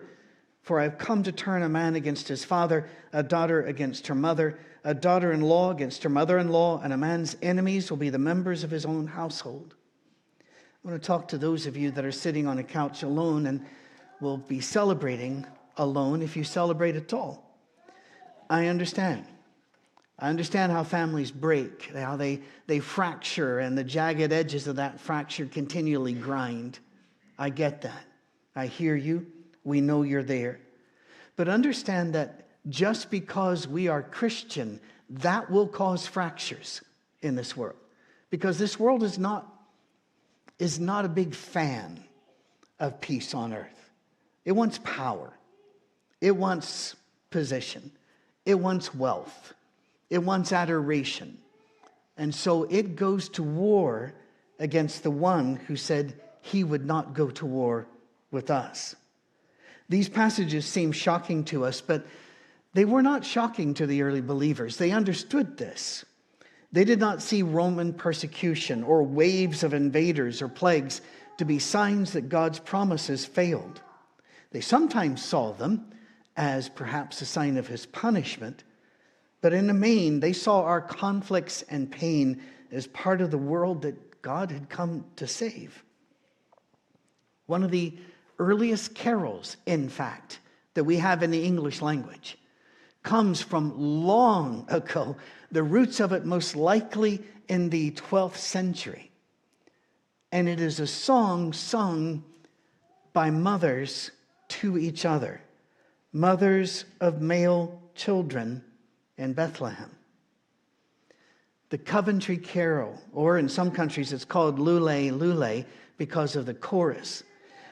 For 0.62 0.80
I 0.80 0.84
have 0.84 1.00
come 1.00 1.24
to 1.24 1.32
turn 1.32 1.64
a 1.64 1.70
man 1.70 1.96
against 1.96 2.28
his 2.28 2.46
father, 2.46 2.88
a 3.12 3.24
daughter 3.24 3.64
against 3.64 4.08
her 4.08 4.16
mother, 4.16 4.60
a 4.84 4.94
daughter 4.94 5.34
in 5.34 5.42
law 5.42 5.72
against 5.72 6.04
her 6.04 6.10
mother 6.10 6.38
in 6.38 6.50
law, 6.50 6.80
and 6.82 6.94
a 6.94 6.98
man's 6.98 7.36
enemies 7.42 7.90
will 7.90 7.98
be 7.98 8.12
the 8.12 8.20
members 8.20 8.64
of 8.64 8.70
his 8.70 8.86
own 8.86 9.08
household. 9.08 9.74
I 10.84 10.90
want 10.90 11.02
to 11.02 11.08
talk 11.08 11.30
to 11.30 11.38
those 11.38 11.66
of 11.66 11.78
you 11.78 11.92
that 11.92 12.04
are 12.04 12.12
sitting 12.12 12.46
on 12.46 12.58
a 12.58 12.64
couch 12.64 13.04
alone 13.04 13.46
and 13.46 13.66
will 14.20 14.36
be 14.36 14.60
celebrating 14.60 15.46
alone 15.78 16.22
if 16.22 16.36
you 16.36 16.44
celebrate 16.44 16.98
at 16.98 17.14
all. 17.14 17.58
I 18.50 18.68
understand. 18.68 19.26
I 20.20 20.30
understand 20.30 20.74
how 20.74 20.84
families 20.84 21.32
break, 21.32 21.92
how 21.96 22.18
they, 22.18 22.42
they 22.68 22.80
fracture, 22.80 23.60
and 23.60 23.78
the 23.78 23.84
jagged 23.84 24.34
edges 24.34 24.68
of 24.68 24.76
that 24.76 25.00
fracture 25.00 25.46
continually 25.46 26.14
grind. 26.14 26.80
I 27.40 27.50
get 27.50 27.82
that. 27.84 28.04
I 28.54 28.68
hear 28.68 28.98
you. 28.98 29.26
We 29.64 29.80
know 29.80 30.02
you're 30.02 30.22
there. 30.22 30.60
But 31.38 31.48
understand 31.48 32.14
that 32.16 32.50
just 32.68 33.10
because 33.10 33.70
we 33.70 33.88
are 33.88 34.04
Christian, 34.04 34.82
that 35.10 35.50
will 35.50 35.68
cause 35.68 36.06
fractures 36.06 36.82
in 37.22 37.36
this 37.36 37.56
world. 37.56 37.78
Because 38.30 38.58
this 38.58 38.78
world 38.78 39.02
is 39.02 39.18
not, 39.18 39.53
is 40.60 40.80
not 40.80 41.06
a 41.06 41.10
big 41.10 41.34
fan 41.36 42.04
of 42.80 43.02
peace 43.02 43.34
on 43.34 43.54
earth. 43.54 43.90
It 44.46 44.52
wants 44.54 44.80
power, 44.84 45.32
it 46.22 46.36
wants 46.36 46.96
position, 47.30 47.92
it 48.46 48.56
wants 48.56 48.94
wealth. 48.94 49.54
It 50.14 50.24
wants 50.24 50.52
adoration. 50.52 51.40
And 52.18 52.36
so 52.36 52.66
it 52.66 52.96
goes 52.96 53.30
to 53.30 53.42
war 53.42 54.14
against 54.60 55.02
the 55.02 55.10
one 55.10 55.56
who 55.56 55.76
said 55.76 56.14
he 56.42 56.64
would 56.64 56.86
not 56.86 57.16
go 57.16 57.32
to 57.32 57.48
war 57.48 57.88
with 58.30 58.52
us. 58.52 58.96
These 59.90 60.10
passages 60.10 60.68
seem 60.68 60.92
shocking 60.92 61.44
to 61.46 61.66
us, 61.66 61.82
but 61.82 62.06
they 62.76 62.86
were 62.86 63.02
not 63.02 63.26
shocking 63.26 63.74
to 63.74 63.88
the 63.88 64.04
early 64.04 64.22
believers. 64.22 64.78
They 64.78 64.92
understood 64.92 65.58
this. 65.58 66.06
They 66.74 66.84
did 66.84 67.00
not 67.00 67.22
see 67.22 67.44
Roman 67.44 67.94
persecution 67.94 68.84
or 68.84 69.04
waves 69.04 69.64
of 69.64 69.76
invaders 69.76 70.42
or 70.42 70.50
plagues 70.50 71.02
to 71.38 71.46
be 71.46 71.60
signs 71.60 72.14
that 72.14 72.30
God's 72.30 72.60
promises 72.60 73.26
failed. 73.26 73.82
They 74.52 74.62
sometimes 74.62 75.24
saw 75.24 75.52
them 75.52 75.92
as 76.36 76.70
perhaps 76.70 77.22
a 77.22 77.28
sign 77.28 77.58
of 77.58 77.68
his 77.68 77.86
punishment, 77.86 78.64
but 79.42 79.54
in 79.54 79.68
the 79.68 79.74
main, 79.74 80.20
they 80.20 80.34
saw 80.34 80.64
our 80.64 80.82
conflicts 80.82 81.62
and 81.64 81.92
pain 81.92 82.42
as 82.72 82.88
part 82.88 83.22
of 83.22 83.30
the 83.30 83.38
world 83.38 83.84
that 83.84 84.22
God 84.24 84.50
had 84.52 84.68
come 84.68 85.06
to 85.18 85.28
save. 85.28 85.84
One 87.46 87.64
of 87.64 87.70
the 87.70 87.96
earliest 88.40 88.96
carols, 88.96 89.58
in 89.68 89.90
fact, 89.90 90.40
that 90.74 90.86
we 90.86 90.98
have 90.98 91.22
in 91.22 91.30
the 91.30 91.44
English 91.44 91.84
language 91.84 92.38
comes 93.04 93.42
from 93.42 93.78
long 93.78 94.66
ago, 94.70 95.16
the 95.54 95.64
roots 95.64 96.00
of 96.00 96.12
it 96.12 96.26
most 96.26 96.56
likely 96.56 97.22
in 97.48 97.70
the 97.70 97.92
12th 97.92 98.36
century. 98.36 99.12
And 100.32 100.50
it 100.50 100.60
is 100.60 100.80
a 100.80 100.88
song 100.88 101.54
sung 101.54 102.24
by 103.14 103.30
mothers 103.30 104.10
to 104.50 104.80
each 104.80 105.06
other, 105.06 105.42
mothers 106.12 106.86
of 107.00 107.22
male 107.22 107.82
children 107.94 108.64
in 109.18 109.34
Bethlehem. 109.34 109.92
The 111.70 111.78
Coventry 111.78 112.38
Carol, 112.38 113.00
or 113.14 113.38
in 113.38 113.48
some 113.48 113.70
countries 113.70 114.12
it's 114.12 114.26
called 114.26 114.58
Lule 114.58 115.12
Lule 115.12 115.66
because 115.98 116.36
of 116.36 116.48
the 116.48 116.54
chorus. 116.56 117.24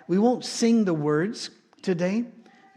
We 0.08 0.20
won't 0.20 0.46
sing 0.46 0.86
the 0.86 0.94
words 0.94 1.50
today, 1.82 2.26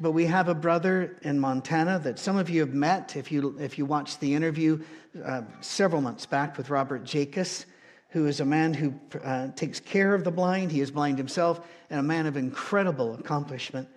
but 0.00 0.12
we 0.12 0.26
have 0.26 0.48
a 0.48 0.54
brother 0.54 1.16
in 1.22 1.38
Montana 1.38 1.98
that 2.00 2.18
some 2.18 2.36
of 2.36 2.50
you 2.50 2.60
have 2.60 2.74
met 2.74 3.16
if 3.16 3.30
you, 3.30 3.56
if 3.58 3.78
you 3.78 3.86
watched 3.86 4.20
the 4.20 4.34
interview 4.34 4.82
uh, 5.24 5.42
several 5.60 6.00
months 6.00 6.26
back 6.26 6.56
with 6.56 6.70
Robert 6.70 7.04
Jacobs, 7.04 7.66
who 8.08 8.26
is 8.26 8.40
a 8.40 8.44
man 8.44 8.74
who 8.74 8.94
uh, 9.22 9.48
takes 9.56 9.80
care 9.80 10.14
of 10.14 10.24
the 10.24 10.30
blind. 10.30 10.70
He 10.70 10.80
is 10.80 10.90
blind 10.90 11.18
himself 11.18 11.66
and 11.90 12.00
a 12.00 12.02
man 12.02 12.26
of 12.26 12.36
incredible 12.36 13.14
accomplishment. 13.14 13.88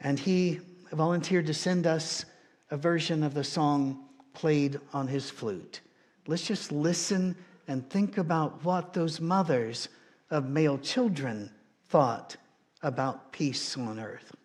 And 0.00 0.18
he 0.18 0.60
volunteered 0.92 1.46
to 1.46 1.54
send 1.54 1.86
us 1.86 2.24
a 2.70 2.76
version 2.76 3.22
of 3.22 3.34
the 3.34 3.44
song 3.44 4.04
played 4.34 4.78
on 4.92 5.08
his 5.08 5.30
flute. 5.30 5.80
Let's 6.26 6.46
just 6.46 6.72
listen 6.72 7.36
and 7.66 7.88
think 7.90 8.18
about 8.18 8.64
what 8.64 8.92
those 8.92 9.20
mothers 9.20 9.88
of 10.30 10.48
male 10.48 10.78
children 10.78 11.50
thought 11.88 12.36
about 12.82 13.32
peace 13.32 13.76
on 13.76 13.98
earth. 13.98 14.37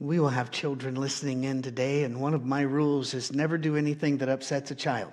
We 0.00 0.18
will 0.18 0.30
have 0.30 0.50
children 0.50 0.94
listening 0.94 1.44
in 1.44 1.60
today, 1.60 2.04
and 2.04 2.20
one 2.20 2.32
of 2.32 2.44
my 2.44 2.62
rules 2.62 3.12
is 3.12 3.32
never 3.32 3.58
do 3.58 3.76
anything 3.76 4.16
that 4.18 4.30
upsets 4.30 4.70
a 4.70 4.74
child. 4.74 5.12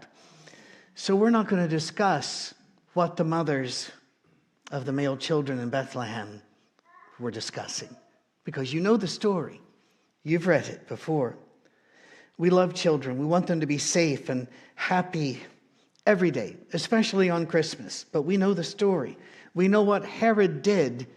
So 0.96 1.13
we're 1.13 1.29
not 1.29 1.50
going 1.50 1.62
to 1.62 1.67
discuss 1.67 2.53
what 2.94 3.17
the 3.17 3.25
mothers 3.25 3.91
of 4.72 4.86
the 4.86 4.94
male 4.94 5.17
children 5.17 5.60
in 5.60 5.70
Bethlehem 5.70 6.41
we're 7.20 7.32
discussing 7.32 7.94
because 8.46 8.74
you 8.74 8.79
know 8.79 8.96
the 8.96 9.08
story. 9.08 9.60
You've 10.24 10.48
read 10.48 10.67
it 10.67 10.88
before. 10.88 11.38
We 12.38 12.50
love 12.50 12.74
children. 12.74 13.17
We 13.17 13.25
want 13.25 13.48
them 13.48 13.60
to 13.60 13.65
be 13.65 13.77
safe 13.77 14.29
and 14.29 14.48
happy 14.75 15.41
every 16.06 16.32
day, 16.32 16.56
especially 16.72 17.29
on 17.29 17.46
Christmas, 17.46 18.06
but 18.10 18.22
we 18.22 18.38
know 18.38 18.53
the 18.53 18.63
story. 18.63 19.17
We 19.53 19.67
know 19.67 19.82
what 19.82 20.06
Herod 20.06 20.62
did 20.62 21.08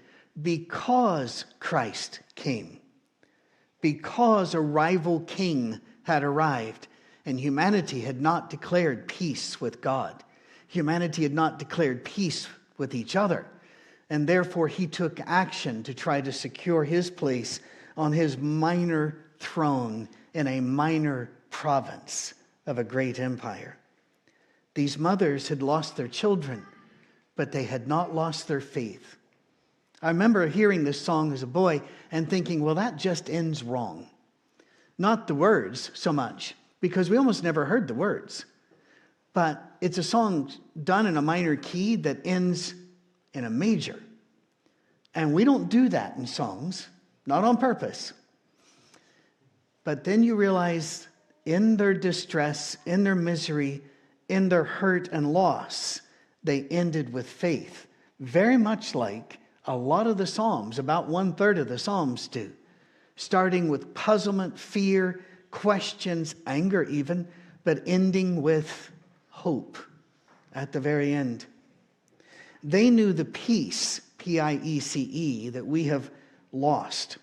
because 0.43 1.45
Christ 1.61 2.19
came, 2.35 2.80
because 3.81 4.55
a 4.55 4.61
rival 4.61 5.21
king 5.21 5.81
had 6.03 6.23
arrived, 6.23 6.89
and 7.25 7.39
humanity 7.39 8.01
had 8.01 8.21
not 8.21 8.51
declared 8.51 9.09
peace 9.09 9.61
with 9.61 9.81
God. 9.81 10.25
Humanity 10.69 11.23
had 11.23 11.35
not 11.35 11.59
declared 11.59 12.05
peace 12.05 12.49
with 12.79 12.95
each 12.95 13.17
other, 13.17 13.47
and 14.09 14.27
therefore 14.27 14.69
he 14.69 14.87
took 14.87 15.21
action 15.21 15.83
to 15.83 15.95
try 15.95 16.21
to 16.21 16.33
secure 16.33 16.85
his 16.85 17.11
place 17.11 17.61
on 17.97 18.13
his 18.13 18.39
minor 18.39 19.19
throne 19.39 20.09
in 20.35 20.47
a 20.47 20.61
minor 20.61 21.31
province 21.51 22.35
of 22.67 22.79
a 22.79 22.85
great 22.85 23.19
empire. 23.19 23.77
These 24.75 24.99
mothers 24.99 25.49
had 25.49 25.63
lost 25.63 25.97
their 25.97 26.09
children, 26.09 26.65
but 27.37 27.53
they 27.53 27.65
had 27.65 27.89
not 27.89 28.15
lost 28.15 28.47
their 28.47 28.61
faith. 28.61 29.17
I 30.03 30.09
remember 30.09 30.47
hearing 30.47 30.85
this 30.85 31.01
song 31.01 31.33
as 31.33 31.43
a 31.43 31.47
boy 31.47 31.83
and 32.11 32.29
thinking, 32.29 32.63
well, 32.63 32.77
that 32.77 32.97
just 32.97 33.29
ends 33.29 33.63
wrong. 33.63 34.09
Not 34.99 35.27
the 35.27 35.35
words 35.35 35.91
so 35.95 36.13
much, 36.13 36.55
because 36.81 37.11
we 37.11 37.17
almost 37.17 37.43
never 37.43 37.65
heard 37.65 37.89
the 37.89 37.95
words. 37.95 38.45
But 39.33 39.63
it's 39.81 39.99
a 39.99 40.03
song 40.03 40.53
done 40.83 41.07
in 41.07 41.17
a 41.17 41.23
minor 41.23 41.57
key 41.57 41.97
that 41.97 42.27
ends 42.27 42.75
in 43.33 43.45
a 43.45 43.51
major. 43.51 44.01
And 45.15 45.35
we 45.35 45.45
don't 45.45 45.69
do 45.69 45.89
that 45.89 46.17
in 46.17 46.27
songs, 46.27 46.89
not 47.27 47.45
on 47.45 47.57
purpose. 47.57 48.13
But 49.85 50.05
then 50.05 50.23
you 50.23 50.35
realize 50.35 51.09
in 51.47 51.77
their 51.77 51.95
distress, 51.95 52.77
in 52.87 53.05
their 53.05 53.15
misery, 53.15 53.83
in 54.29 54.49
their 54.49 54.65
hurt 54.65 55.09
and 55.09 55.33
loss, 55.33 56.01
they 56.45 56.63
ended 56.65 57.13
with 57.13 57.29
faith. 57.29 57.87
Very 58.19 58.57
much 58.57 58.95
like 58.95 59.39
a 59.67 59.77
lot 59.77 60.07
of 60.07 60.17
the 60.17 60.27
Psalms, 60.27 60.79
about 60.79 61.09
one 61.09 61.35
third 61.35 61.59
of 61.59 61.69
the 61.69 61.79
Psalms 61.79 62.29
do, 62.29 62.51
starting 63.17 63.69
with 63.69 63.95
puzzlement, 63.95 64.59
fear, 64.59 65.21
questions, 65.51 66.35
anger, 66.47 66.85
even, 66.85 67.29
but 67.65 67.83
ending 67.87 68.41
with 68.43 68.91
hope 69.29 69.77
at 70.55 70.73
the 70.73 70.81
very 70.81 71.13
end. 71.13 71.45
They 72.63 72.91
knew 72.91 73.13
the 73.13 73.25
peace, 73.25 74.01
P 74.19 74.41
I 74.41 74.61
E 74.63 74.81
C 74.81 75.03
E, 75.03 75.49
that 75.51 75.67
we 75.67 75.85
have 75.85 76.11
lost. 76.53 77.19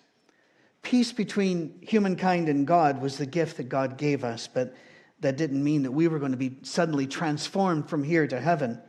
Peace 0.82 1.12
between 1.12 1.78
humankind 1.82 2.50
and 2.50 2.66
God 2.66 3.02
was 3.02 3.18
the 3.18 3.26
gift 3.26 3.58
that 3.58 3.70
God 3.70 3.98
gave 3.98 4.24
us, 4.24 4.48
but 4.48 4.76
that 5.20 5.38
didn't 5.38 5.64
mean 5.64 5.84
that 5.84 5.92
we 5.92 6.08
were 6.08 6.20
going 6.20 6.32
to 6.32 6.38
be 6.38 6.58
suddenly 6.62 7.08
transformed 7.08 7.90
from 7.90 8.04
here 8.04 8.28
to 8.28 8.40
heaven 8.40 8.82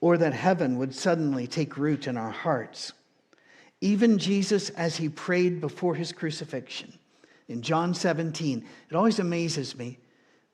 or 0.00 0.16
that 0.18 0.32
heaven 0.32 0.78
would 0.78 0.94
suddenly 0.94 1.46
take 1.46 1.76
root 1.76 2.06
in 2.06 2.16
our 2.16 2.30
hearts. 2.30 2.92
Even 3.80 4.18
Jesus, 4.18 4.70
as 4.70 4.96
he 4.96 5.08
prayed 5.08 5.60
before 5.60 5.94
his 5.94 6.12
crucifixion 6.12 6.92
in 7.48 7.62
John 7.62 7.94
17, 7.94 8.64
it 8.90 8.94
always 8.94 9.18
amazes 9.18 9.76
me. 9.76 9.98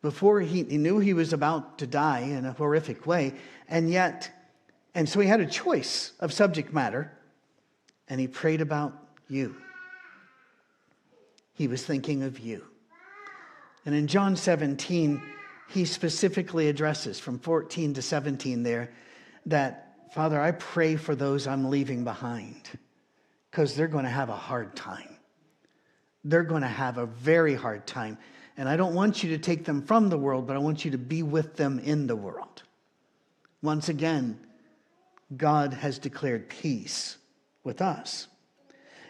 Before 0.03 0.41
he, 0.41 0.63
he 0.65 0.77
knew 0.77 0.99
he 0.99 1.15
was 1.15 1.33
about 1.33 1.79
to 1.79 1.87
die 1.87 2.21
in 2.21 2.45
a 2.45 2.53
horrific 2.53 3.07
way, 3.07 3.35
and 3.69 3.91
yet, 3.91 4.31
and 4.95 5.09
so 5.09 5.21
he 5.21 5.27
had 5.27 5.41
a 5.41 5.47
choice 5.47 6.13
of 6.21 6.33
subject 6.33 6.73
matter, 6.73 7.11
and 8.09 8.21
he 8.21 8.29
prayed 8.29 8.61
about 8.61 8.93
you. 9.29 9.57
He 11.55 11.69
was 11.69 11.85
thinking 11.85 12.23
of 12.23 12.39
you. 12.39 12.65
And 13.87 13.95
in 13.95 14.07
John 14.07 14.37
17, 14.37 15.23
he 15.69 15.85
specifically 15.85 16.69
addresses 16.69 17.19
from 17.19 17.39
14 17.39 17.95
to 17.95 18.03
17 18.03 18.63
there 18.63 18.91
that, 19.47 19.97
Father, 20.13 20.41
I 20.41 20.53
pray 20.53 20.97
for 20.97 21.15
those 21.15 21.47
I'm 21.47 21.71
leaving 21.71 22.05
behind 22.05 22.71
because 23.51 23.75
they're 23.75 23.89
going 23.89 24.05
to 24.05 24.11
have 24.11 24.29
a 24.29 24.37
hard 24.37 24.75
time. 24.75 25.17
They're 26.25 26.43
going 26.43 26.63
to 26.63 26.69
have 26.69 26.99
a 26.99 27.07
very 27.07 27.55
hard 27.55 27.87
time. 27.87 28.19
And 28.57 28.69
I 28.69 28.77
don't 28.77 28.95
want 28.95 29.23
you 29.23 29.31
to 29.31 29.39
take 29.39 29.65
them 29.65 29.83
from 29.83 30.09
the 30.09 30.19
world, 30.19 30.47
but 30.47 30.57
I 30.57 30.61
want 30.61 30.85
you 30.85 30.93
to 30.93 30.99
be 30.99 31.23
with 31.23 31.57
them 31.57 31.79
in 31.79 32.07
the 32.07 32.17
world. 32.17 32.63
Once 33.63 33.89
again, 33.89 34.39
God 35.37 35.75
has 35.75 35.99
declared 35.99 36.49
peace 36.49 37.17
with 37.65 37.83
us. 37.83 38.29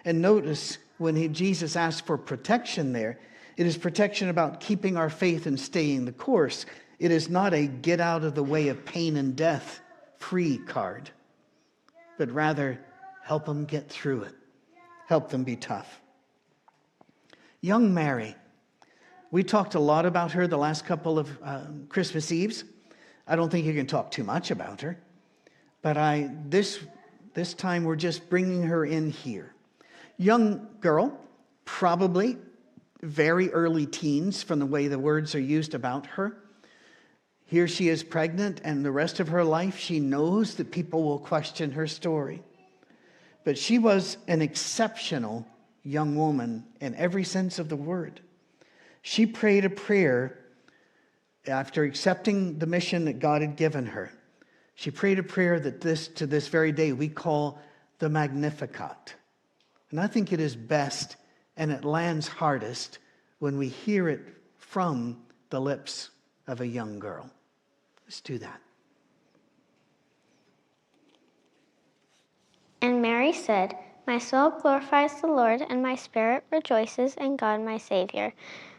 And 0.04 0.20
notice 0.20 0.78
when 0.98 1.16
he, 1.16 1.28
Jesus 1.28 1.76
asked 1.76 2.06
for 2.06 2.16
protection 2.16 2.92
there, 2.92 3.18
it 3.56 3.66
is 3.66 3.76
protection 3.76 4.28
about 4.28 4.61
keeping 4.61 4.96
our 4.96 5.11
faith 5.11 5.46
and 5.46 5.59
staying 5.59 6.04
the 6.04 6.12
course. 6.12 6.66
It 6.98 7.11
is 7.11 7.28
not 7.28 7.54
a 7.54 7.66
get 7.66 8.00
out 8.00 8.24
of 8.24 8.35
the 8.35 8.42
way 8.42 8.68
of 8.68 8.85
pain 8.85 9.16
and 9.16 9.37
death 9.37 9.80
free 10.18 10.59
card, 10.59 11.11
but 12.18 12.31
rather 12.31 12.79
help 13.22 13.46
them 13.46 13.64
get 13.64 13.88
through 13.88 14.22
it, 14.22 14.35
help 15.07 15.31
them 15.31 15.44
be 15.44 15.57
tough. 15.57 16.00
Young 17.61 17.94
Mary, 17.94 18.37
we 19.31 19.42
talked 19.42 19.74
a 19.74 19.81
lot 19.81 20.07
about 20.07 20.33
her 20.33 20.46
the 20.46 20.59
last 20.59 20.85
couple 20.85 21.18
of 21.18 21.31
uh, 21.42 21.62
Christmas 21.88 22.31
Eves. 22.31 22.64
I 23.27 23.37
don't 23.37 23.50
think 23.50 23.66
you 23.66 23.74
can 23.74 23.87
talk 23.87 24.11
too 24.11 24.24
much 24.24 24.50
about 24.50 24.83
her, 24.83 24.98
but 25.83 25.96
I 25.96 26.31
this 26.46 26.81
this 27.33 27.53
time 27.55 27.85
we're 27.85 27.96
just 27.96 28.29
bringing 28.31 28.62
her 28.62 28.85
in 28.85 29.11
here. 29.11 29.55
Young 30.18 30.68
girl, 30.81 31.18
probably 31.64 32.37
very 33.03 33.50
early 33.50 33.87
teens 33.87 34.42
from 34.42 34.59
the 34.59 34.66
way 34.66 34.87
the 34.88 34.98
words 34.98 35.35
are 35.35 35.40
used 35.40 35.74
about 35.74 36.07
her. 36.07 36.37
Here 37.46 37.68
she 37.68 37.88
is 37.88 38.02
pregnant, 38.02 38.61
and 38.64 38.85
the 38.85 38.90
rest 38.90 39.20
of 39.20 39.28
her 39.28 39.44
life, 39.44 39.78
she 39.78 40.00
knows 40.00 40.54
that 40.54 40.70
people 40.72 41.02
will 41.02 41.18
question 41.18 41.72
her 41.72 41.87
story. 41.87 42.42
But 43.44 43.59
she 43.59 43.78
was 43.78 44.16
an 44.26 44.40
exceptional 44.40 45.46
young 45.83 46.16
woman 46.16 46.64
in 46.80 46.94
every 46.94 47.24
sense 47.24 47.59
of 47.59 47.68
the 47.68 47.76
word. 47.76 48.20
She 49.02 49.26
prayed 49.26 49.66
a 49.66 49.70
prayer 49.70 50.38
after 51.46 51.85
accepting 51.85 52.59
the 52.59 52.66
mission 52.66 53.04
that 53.04 53.18
God 53.18 53.42
had 53.42 53.57
given 53.57 53.87
her. 53.87 54.11
She 54.74 54.90
prayed 54.90 55.18
a 55.18 55.22
prayer 55.22 55.61
that 55.61 55.83
this 55.83 56.09
to 56.09 56.26
this 56.26 56.48
very 56.48 56.72
day 56.72 56.92
we 56.92 57.09
call 57.09 57.61
the 57.98 58.09
Magnificat. 58.09 59.14
And 59.90 60.00
I 60.00 60.07
think 60.07 60.33
it 60.33 60.40
is 60.40 60.57
best 60.57 61.16
and 61.57 61.70
it 61.70 61.85
lands 61.85 62.26
hardest 62.26 62.98
when 63.38 63.59
we 63.59 63.68
hear 63.68 64.09
it 64.09 64.22
from 64.57 65.18
the 65.50 65.61
lips 65.61 66.09
of 66.46 66.61
a 66.61 66.66
young 66.66 66.98
girl. 66.98 67.30
Let's 68.07 68.20
do 68.20 68.38
that. 68.38 68.61
And 72.83 73.00
Mary 73.00 73.33
said, 73.33 73.78
My 74.07 74.18
soul 74.18 74.50
glorifies 74.50 75.20
the 75.20 75.26
Lord, 75.26 75.62
and 75.62 75.83
my 75.83 75.94
spirit 75.94 76.44
rejoices 76.50 77.14
in 77.14 77.37
God 77.37 77.62
my 77.62 77.78
Savior, 77.78 78.35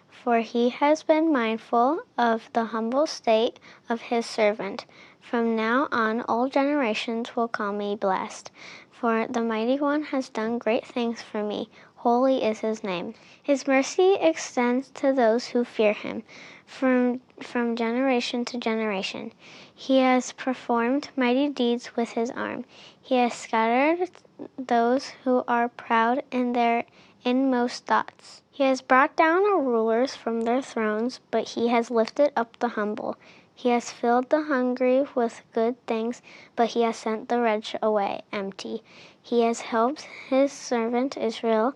for 0.09 0.39
he 0.39 0.69
has 0.69 1.01
been 1.01 1.33
mindful 1.33 2.01
of 2.17 2.47
the 2.53 2.65
humble 2.65 3.07
state 3.07 3.59
of 3.89 4.01
his 4.01 4.27
servant. 4.27 4.85
From 5.19 5.55
now 5.55 5.87
on, 5.91 6.21
all 6.21 6.47
generations 6.47 7.35
will 7.35 7.47
call 7.47 7.73
me 7.73 7.95
blessed, 7.95 8.51
for 8.91 9.25
the 9.27 9.41
Mighty 9.41 9.79
One 9.79 10.03
has 10.03 10.29
done 10.29 10.59
great 10.59 10.85
things 10.85 11.23
for 11.23 11.43
me. 11.43 11.69
Holy 11.95 12.43
is 12.43 12.59
his 12.59 12.83
name. 12.83 13.15
His 13.41 13.65
mercy 13.65 14.13
extends 14.21 14.91
to 14.91 15.13
those 15.13 15.47
who 15.47 15.65
fear 15.65 15.93
him 15.93 16.21
from, 16.65 17.21
from 17.41 17.75
generation 17.75 18.43
to 18.45 18.57
generation. 18.57 19.31
He 19.73 19.99
has 19.99 20.31
performed 20.33 21.09
mighty 21.15 21.49
deeds 21.49 21.95
with 21.95 22.11
his 22.11 22.31
arm. 22.31 22.65
He 23.01 23.15
has 23.15 23.33
scattered 23.33 24.09
those 24.57 25.09
who 25.23 25.43
are 25.47 25.69
proud 25.69 26.23
in 26.31 26.53
their 26.53 26.85
inmost 27.23 27.85
thoughts. 27.85 28.41
He 28.51 28.63
has 28.63 28.81
brought 28.81 29.15
down 29.15 29.43
rulers 29.65 30.15
from 30.15 30.41
their 30.41 30.61
thrones, 30.61 31.19
but 31.31 31.49
he 31.49 31.67
has 31.69 31.91
lifted 31.91 32.31
up 32.35 32.57
the 32.59 32.69
humble. 32.69 33.17
He 33.53 33.69
has 33.69 33.91
filled 33.91 34.29
the 34.29 34.43
hungry 34.43 35.05
with 35.15 35.41
good 35.53 35.75
things, 35.87 36.21
but 36.55 36.69
he 36.69 36.81
has 36.81 36.97
sent 36.97 37.29
the 37.29 37.39
rich 37.39 37.75
away 37.81 38.23
empty. 38.33 38.83
He 39.21 39.41
has 39.43 39.61
helped 39.61 40.01
his 40.29 40.51
servant 40.51 41.15
Israel 41.17 41.73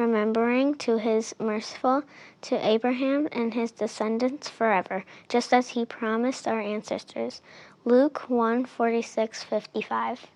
remembering 0.00 0.74
to 0.76 0.96
his 0.96 1.34
merciful 1.38 2.02
to 2.40 2.66
Abraham 2.66 3.28
and 3.32 3.52
his 3.52 3.70
descendants 3.70 4.48
forever, 4.48 5.04
just 5.28 5.52
as 5.52 5.68
he 5.68 5.84
promised 5.84 6.48
our 6.48 6.60
ancestors. 6.60 7.42
Luke 7.84 8.28
1 8.28 8.64
46 8.64 9.44
55. 9.44 10.26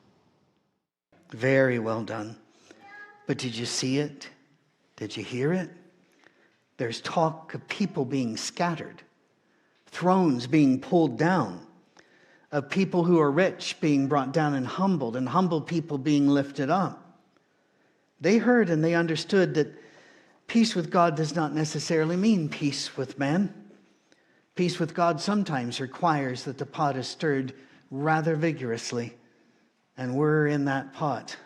Very 1.30 1.78
well 1.78 2.04
done. 2.04 2.36
But 3.26 3.38
did 3.38 3.56
you 3.56 3.64
see 3.64 3.98
it? 3.98 4.28
Did 4.96 5.16
you 5.16 5.24
hear 5.24 5.52
it? 5.52 5.70
There's 6.76 7.00
talk 7.00 7.54
of 7.54 7.66
people 7.68 8.04
being 8.04 8.36
scattered, 8.36 9.02
thrones 9.86 10.46
being 10.46 10.80
pulled 10.80 11.16
down, 11.16 11.66
of 12.52 12.68
people 12.68 13.04
who 13.04 13.18
are 13.18 13.30
rich 13.30 13.76
being 13.80 14.08
brought 14.08 14.32
down 14.32 14.54
and 14.54 14.66
humbled, 14.66 15.16
and 15.16 15.28
humble 15.28 15.60
people 15.60 15.98
being 15.98 16.28
lifted 16.28 16.68
up. 16.68 17.03
They 18.20 18.38
heard 18.38 18.70
and 18.70 18.82
they 18.82 18.94
understood 18.94 19.54
that 19.54 19.72
peace 20.46 20.74
with 20.74 20.90
God 20.90 21.16
does 21.16 21.34
not 21.34 21.54
necessarily 21.54 22.16
mean 22.16 22.48
peace 22.48 22.96
with 22.96 23.18
man. 23.18 23.52
Peace 24.54 24.78
with 24.78 24.94
God 24.94 25.20
sometimes 25.20 25.80
requires 25.80 26.44
that 26.44 26.58
the 26.58 26.66
pot 26.66 26.96
is 26.96 27.08
stirred 27.08 27.52
rather 27.90 28.36
vigorously, 28.36 29.16
and 29.96 30.14
we're 30.14 30.46
in 30.46 30.66
that 30.66 30.92
pot. 30.92 31.36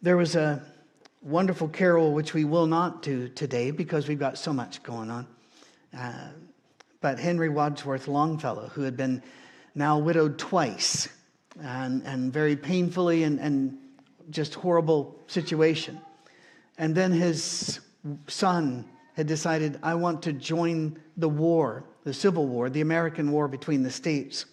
There 0.00 0.16
was 0.16 0.36
a 0.36 0.62
wonderful 1.22 1.68
carol 1.68 2.12
which 2.12 2.34
we 2.34 2.44
will 2.44 2.66
not 2.66 3.02
do 3.02 3.28
today 3.28 3.72
because 3.72 4.06
we've 4.06 4.18
got 4.18 4.38
so 4.38 4.52
much 4.52 4.82
going 4.84 5.10
on. 5.10 5.26
Uh, 5.96 6.28
but 7.00 7.18
Henry 7.18 7.48
Wadsworth 7.48 8.06
Longfellow, 8.06 8.68
who 8.68 8.82
had 8.82 8.96
been 8.96 9.22
now 9.74 9.98
widowed 9.98 10.38
twice 10.38 11.08
and, 11.60 12.02
and 12.04 12.32
very 12.32 12.56
painfully 12.56 13.24
and, 13.24 13.40
and 13.40 13.76
just 14.30 14.54
horrible 14.54 15.18
situation. 15.26 16.00
And 16.78 16.94
then 16.94 17.12
his 17.12 17.80
son 18.26 18.84
had 19.14 19.26
decided, 19.26 19.78
I 19.82 19.94
want 19.94 20.22
to 20.22 20.32
join 20.32 21.00
the 21.16 21.28
war, 21.28 21.84
the 22.04 22.12
Civil 22.12 22.46
War, 22.46 22.68
the 22.68 22.82
American 22.82 23.32
war 23.32 23.48
between 23.48 23.82
the 23.82 23.90
states. 23.90 24.44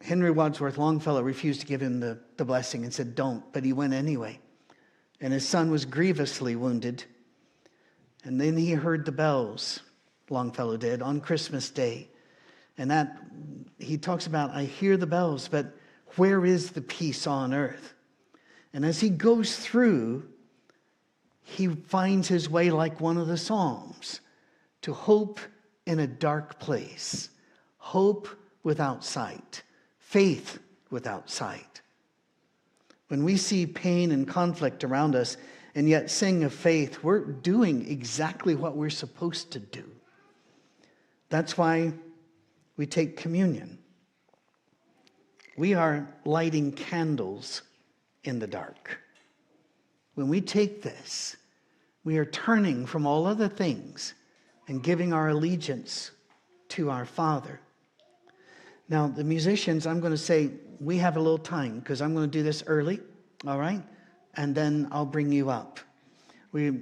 Henry 0.00 0.30
Wadsworth 0.30 0.78
Longfellow 0.78 1.22
refused 1.22 1.60
to 1.60 1.66
give 1.66 1.80
him 1.80 2.00
the, 2.00 2.18
the 2.36 2.44
blessing 2.44 2.84
and 2.84 2.92
said, 2.92 3.14
Don't, 3.14 3.44
but 3.52 3.64
he 3.64 3.72
went 3.72 3.92
anyway. 3.92 4.38
And 5.20 5.32
his 5.32 5.46
son 5.46 5.70
was 5.70 5.84
grievously 5.84 6.56
wounded. 6.56 7.04
And 8.24 8.40
then 8.40 8.56
he 8.56 8.72
heard 8.72 9.04
the 9.04 9.12
bells, 9.12 9.80
Longfellow 10.30 10.76
did, 10.76 11.02
on 11.02 11.20
Christmas 11.20 11.70
Day. 11.70 12.08
And 12.78 12.90
that, 12.90 13.16
he 13.78 13.98
talks 13.98 14.26
about, 14.26 14.50
I 14.50 14.64
hear 14.64 14.96
the 14.96 15.06
bells, 15.06 15.48
but 15.48 15.74
where 16.16 16.44
is 16.44 16.70
the 16.70 16.82
peace 16.82 17.26
on 17.26 17.52
earth? 17.52 17.94
And 18.76 18.84
as 18.84 19.00
he 19.00 19.08
goes 19.08 19.56
through, 19.56 20.28
he 21.42 21.66
finds 21.66 22.28
his 22.28 22.50
way 22.50 22.70
like 22.70 23.00
one 23.00 23.16
of 23.16 23.26
the 23.26 23.38
Psalms 23.38 24.20
to 24.82 24.92
hope 24.92 25.40
in 25.86 25.98
a 25.98 26.06
dark 26.06 26.58
place, 26.58 27.30
hope 27.78 28.28
without 28.64 29.02
sight, 29.02 29.62
faith 29.98 30.58
without 30.90 31.30
sight. 31.30 31.80
When 33.08 33.24
we 33.24 33.38
see 33.38 33.64
pain 33.64 34.12
and 34.12 34.28
conflict 34.28 34.84
around 34.84 35.16
us 35.16 35.38
and 35.74 35.88
yet 35.88 36.10
sing 36.10 36.44
of 36.44 36.52
faith, 36.52 37.02
we're 37.02 37.20
doing 37.20 37.90
exactly 37.90 38.54
what 38.54 38.76
we're 38.76 38.90
supposed 38.90 39.52
to 39.52 39.58
do. 39.58 39.90
That's 41.30 41.56
why 41.56 41.94
we 42.76 42.84
take 42.84 43.16
communion. 43.16 43.78
We 45.56 45.72
are 45.72 46.06
lighting 46.26 46.72
candles 46.72 47.62
in 48.26 48.38
the 48.38 48.46
dark. 48.46 48.98
When 50.14 50.28
we 50.28 50.40
take 50.40 50.82
this, 50.82 51.36
we 52.04 52.18
are 52.18 52.24
turning 52.24 52.86
from 52.86 53.06
all 53.06 53.26
other 53.26 53.48
things 53.48 54.14
and 54.68 54.82
giving 54.82 55.12
our 55.12 55.28
allegiance 55.28 56.10
to 56.68 56.90
our 56.90 57.04
Father. 57.04 57.60
Now, 58.88 59.08
the 59.08 59.24
musicians, 59.24 59.86
I'm 59.86 60.00
going 60.00 60.12
to 60.12 60.18
say, 60.18 60.50
we 60.80 60.98
have 60.98 61.16
a 61.16 61.20
little 61.20 61.38
time 61.38 61.80
because 61.80 62.00
I'm 62.00 62.14
going 62.14 62.30
to 62.30 62.38
do 62.38 62.42
this 62.42 62.62
early, 62.66 63.00
all 63.46 63.58
right? 63.58 63.82
And 64.34 64.54
then 64.54 64.88
I'll 64.92 65.06
bring 65.06 65.32
you 65.32 65.50
up. 65.50 65.80
We, 66.52 66.80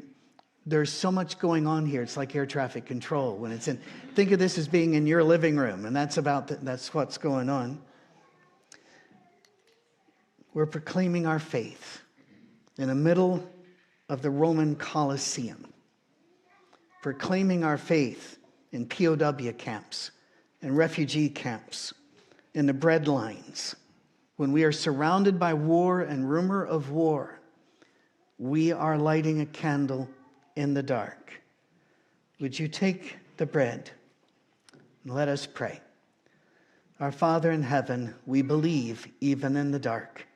there's 0.66 0.92
so 0.92 1.10
much 1.10 1.38
going 1.38 1.66
on 1.66 1.86
here. 1.86 2.02
It's 2.02 2.16
like 2.16 2.34
air 2.34 2.46
traffic 2.46 2.86
control 2.86 3.36
when 3.36 3.52
it's 3.52 3.68
in. 3.68 3.80
Think 4.14 4.32
of 4.32 4.38
this 4.38 4.58
as 4.58 4.68
being 4.68 4.94
in 4.94 5.06
your 5.06 5.24
living 5.24 5.56
room, 5.56 5.86
and 5.86 5.94
that's 5.94 6.16
about 6.16 6.48
the, 6.48 6.56
that's 6.56 6.92
what's 6.92 7.18
going 7.18 7.48
on. 7.48 7.80
We're 10.54 10.66
proclaiming 10.66 11.26
our 11.26 11.40
faith 11.40 12.02
in 12.78 12.86
the 12.86 12.94
middle 12.94 13.44
of 14.08 14.22
the 14.22 14.30
Roman 14.30 14.76
Colosseum, 14.76 15.66
proclaiming 17.02 17.64
our 17.64 17.76
faith 17.76 18.38
in 18.70 18.86
POW 18.86 19.52
camps 19.58 20.12
and 20.62 20.76
refugee 20.76 21.28
camps, 21.28 21.92
in 22.54 22.66
the 22.66 22.72
bread 22.72 23.08
lines. 23.08 23.74
When 24.36 24.52
we 24.52 24.62
are 24.62 24.72
surrounded 24.72 25.40
by 25.40 25.54
war 25.54 26.02
and 26.02 26.30
rumor 26.30 26.64
of 26.64 26.90
war, 26.90 27.40
we 28.38 28.70
are 28.70 28.96
lighting 28.96 29.40
a 29.40 29.46
candle 29.46 30.08
in 30.54 30.72
the 30.72 30.82
dark. 30.82 31.42
Would 32.40 32.56
you 32.58 32.68
take 32.68 33.16
the 33.38 33.46
bread 33.46 33.90
and 35.02 35.14
let 35.14 35.26
us 35.26 35.46
pray? 35.46 35.80
Our 37.00 37.12
Father 37.12 37.50
in 37.50 37.62
heaven, 37.62 38.14
we 38.24 38.42
believe 38.42 39.08
even 39.20 39.56
in 39.56 39.72
the 39.72 39.80
dark. 39.80 40.26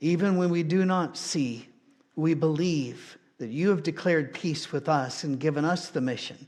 Even 0.00 0.36
when 0.36 0.50
we 0.50 0.62
do 0.62 0.84
not 0.84 1.16
see, 1.16 1.68
we 2.16 2.34
believe 2.34 3.18
that 3.38 3.50
you 3.50 3.68
have 3.70 3.82
declared 3.82 4.34
peace 4.34 4.72
with 4.72 4.88
us 4.88 5.24
and 5.24 5.40
given 5.40 5.64
us 5.64 5.88
the 5.88 6.00
mission 6.00 6.46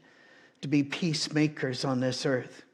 to 0.61 0.69
be 0.69 0.83
peacemakers 0.83 1.85
on 1.85 2.01
this 2.01 2.27
earth. 2.27 2.65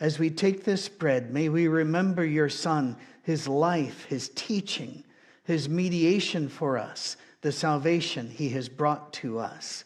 As 0.00 0.18
we 0.18 0.30
take 0.30 0.64
this 0.64 0.88
bread, 0.88 1.32
may 1.32 1.48
we 1.48 1.66
remember 1.66 2.24
your 2.24 2.48
Son, 2.48 2.96
his 3.22 3.48
life, 3.48 4.04
his 4.04 4.28
teaching, 4.34 5.02
his 5.44 5.68
mediation 5.68 6.48
for 6.48 6.78
us, 6.78 7.16
the 7.40 7.50
salvation 7.50 8.30
he 8.30 8.50
has 8.50 8.68
brought 8.68 9.12
to 9.14 9.38
us. 9.38 9.84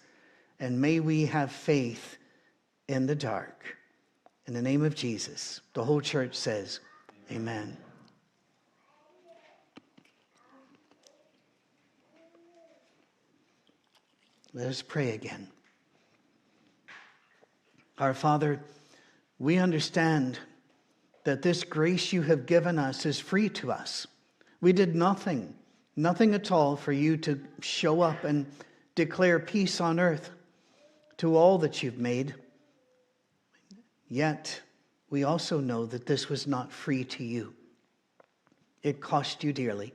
And 0.61 0.81
may 0.81 1.01
we 1.01 1.27
have 1.27 1.51
faith 1.51 2.19
in 2.89 3.07
the 3.07 3.15
dark. 3.15 3.77
In 4.47 4.55
the 4.55 4.63
name 4.63 4.85
of 4.85 4.95
Jesus, 4.95 5.61
the 5.73 5.85
whole 5.85 6.01
church 6.01 6.35
says, 6.35 6.81
Amen. 7.31 7.77
Let 14.55 14.69
us 14.69 14.83
pray 14.83 15.11
again. 15.11 15.49
Our 17.99 18.15
Father, 18.15 18.61
we 19.39 19.59
understand 19.59 20.39
that 21.25 21.43
this 21.43 21.65
grace 21.65 22.13
you 22.13 22.23
have 22.23 22.47
given 22.47 22.79
us 22.79 23.07
is 23.07 23.19
free 23.19 23.49
to 23.51 23.73
us. 23.73 24.07
We 24.61 24.73
did 24.73 24.95
nothing 24.95 25.55
Nothing 25.97 26.35
at 26.35 26.51
all 26.51 26.77
for 26.77 26.93
you 26.93 27.17
to 27.19 27.41
show 27.61 28.01
up 28.01 28.25
and 28.25 28.47
declare 28.95 29.39
peace 29.39 29.81
on 29.81 30.01
earth 30.01 30.31
to 31.19 31.37
all 31.37 31.59
that 31.59 31.83
you've 31.83 31.99
made. 31.99 32.35
Yet, 34.09 34.61
we 35.11 35.25
also 35.25 35.61
know 35.61 35.85
that 35.87 36.07
this 36.07 36.29
was 36.29 36.47
not 36.47 36.73
free 36.73 37.05
to 37.05 37.25
you. 37.25 37.55
It 38.83 39.01
cost 39.01 39.45
you 39.45 39.53
dearly. 39.53 39.93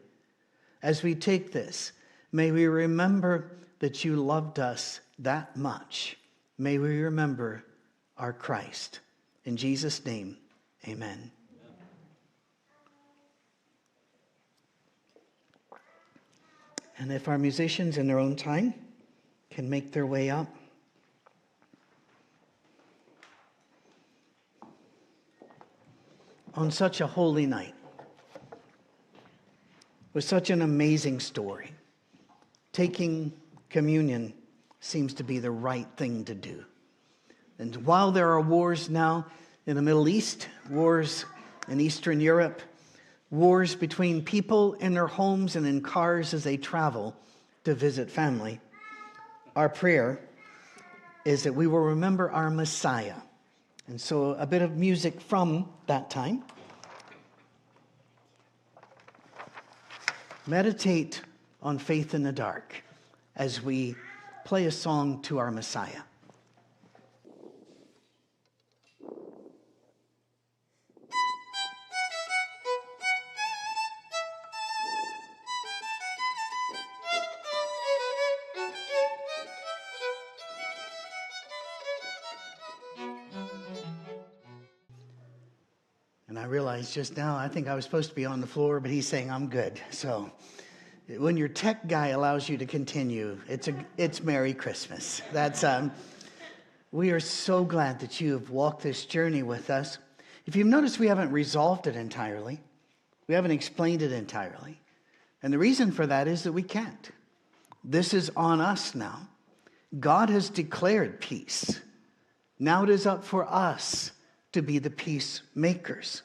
As 0.84 1.02
we 1.02 1.16
take 1.16 1.52
this, 1.52 1.92
may 2.32 2.52
we 2.52 2.68
remember 2.68 3.52
that 3.80 4.04
you 4.04 4.16
loved 4.16 4.60
us 4.60 5.00
that 5.20 5.56
much. 5.56 6.18
May 6.58 6.78
we 6.78 7.00
remember 7.02 7.64
our 8.18 8.34
Christ. 8.34 9.00
In 9.46 9.58
Jesus' 9.58 10.04
name, 10.06 10.38
amen. 10.88 11.32
And 17.00 17.12
if 17.12 17.28
our 17.28 17.38
musicians 17.38 17.98
in 17.98 18.08
their 18.08 18.18
own 18.18 18.36
time 18.36 18.74
can 19.52 19.70
make 19.70 19.92
their 19.92 20.06
way 20.06 20.30
up. 20.30 20.48
On 26.56 26.72
such 26.72 27.02
a 27.02 27.08
holy 27.08 27.46
night, 27.46 27.76
with 30.14 30.24
such 30.24 30.50
an 30.50 30.64
amazing 30.64 31.20
story, 31.20 31.72
taking 32.74 33.32
communion 33.70 34.34
seems 34.80 35.14
to 35.16 35.24
be 35.24 35.40
the 35.40 35.52
right 35.52 35.88
thing 35.98 36.26
to 36.26 36.36
do. 36.36 36.64
And 37.60 37.76
while 37.86 38.12
there 38.12 38.30
are 38.32 38.42
wars 38.42 38.90
now 38.90 39.26
in 39.66 39.76
the 39.76 39.82
Middle 39.82 40.08
East, 40.08 40.48
wars 40.70 41.26
in 41.68 41.82
Eastern 41.82 42.20
Europe, 42.22 42.62
wars 43.30 43.76
between 43.76 44.24
people 44.24 44.74
in 44.76 44.94
their 44.94 45.08
homes 45.08 45.56
and 45.56 45.66
in 45.66 45.82
cars 45.82 46.34
as 46.34 46.44
they 46.44 46.58
travel 46.58 47.16
to 47.64 47.74
visit 47.74 48.10
family. 48.10 48.60
Our 49.56 49.70
prayer 49.70 50.20
is 51.26 51.44
that 51.44 51.54
we 51.54 51.68
will 51.68 51.80
remember 51.80 52.32
our 52.32 52.50
Messiah. 52.50 53.16
And 53.88 54.00
so, 54.00 54.32
a 54.34 54.46
bit 54.46 54.62
of 54.62 54.78
music 54.78 55.20
from 55.20 55.70
that 55.88 56.10
time. 56.10 56.44
Meditate 60.46 61.22
on 61.62 61.78
faith 61.78 62.14
in 62.14 62.24
the 62.24 62.32
dark 62.32 62.84
as 63.38 63.62
we 63.62 63.96
play 64.46 64.66
a 64.66 64.72
song 64.72 65.22
to 65.22 65.38
our 65.38 65.52
Messiah. 65.52 66.02
And 86.28 86.38
I 86.38 86.46
realized 86.46 86.94
just 86.94 87.16
now, 87.16 87.38
I 87.38 87.48
think 87.48 87.68
I 87.68 87.76
was 87.76 87.86
supposed 87.86 88.10
to 88.10 88.16
be 88.16 88.26
on 88.26 88.42
the 88.42 88.48
floor, 88.48 88.80
but 88.80 88.92
he's 88.92 89.08
saying 89.08 89.32
I'm 89.32 89.48
good. 89.48 89.80
So 89.92 90.32
when 91.08 91.38
your 91.38 91.48
tech 91.48 91.88
guy 91.88 92.08
allows 92.08 92.50
you 92.50 92.58
to 92.58 92.66
continue, 92.66 93.40
it's, 93.48 93.68
a, 93.68 93.86
it's 93.98 94.22
Merry 94.22 94.54
Christmas. 94.54 95.22
That's, 95.32 95.64
um, 95.64 95.92
We 96.92 97.12
are 97.12 97.20
so 97.20 97.64
glad 97.64 98.00
that 98.00 98.22
you 98.22 98.34
have 98.34 98.50
walked 98.50 98.82
this 98.82 99.06
journey 99.06 99.44
with 99.44 99.70
us. 99.70 99.98
If 100.46 100.56
you've 100.56 100.68
noticed, 100.68 101.00
we 101.00 101.08
haven't 101.08 101.32
resolved 101.32 101.88
it 101.88 101.96
entirely, 101.96 102.62
we 103.28 103.36
haven't 103.36 103.52
explained 103.52 104.02
it 104.02 104.12
entirely. 104.12 104.80
And 105.44 105.54
the 105.54 105.58
reason 105.58 105.92
for 105.92 106.08
that 106.08 106.28
is 106.28 106.44
that 106.44 106.54
we 106.54 106.64
can't. 106.64 107.12
This 107.84 108.14
is 108.14 108.32
on 108.36 108.62
us 108.62 108.96
now. 108.96 109.28
God 110.00 110.30
has 110.30 110.50
declared 110.50 111.22
peace. 111.22 111.80
Now 112.58 112.84
it 112.84 112.90
is 112.90 113.06
up 113.06 113.24
for 113.24 113.46
us 113.46 114.12
to 114.54 114.62
be 114.62 114.80
the 114.80 114.90
peacemakers. 114.90 116.24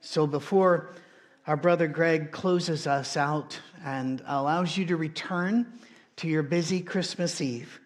So 0.00 0.26
before 0.26 0.94
our 1.46 1.56
brother 1.56 1.88
Greg 1.88 2.32
closes 2.32 2.86
us 2.86 3.16
out 3.16 3.58
and 3.84 4.22
allows 4.26 4.76
you 4.76 4.84
to 4.86 4.96
return 4.96 5.66
to 6.16 6.28
your 6.28 6.42
busy 6.42 6.80
Christmas 6.82 7.40
Eve, 7.40 7.80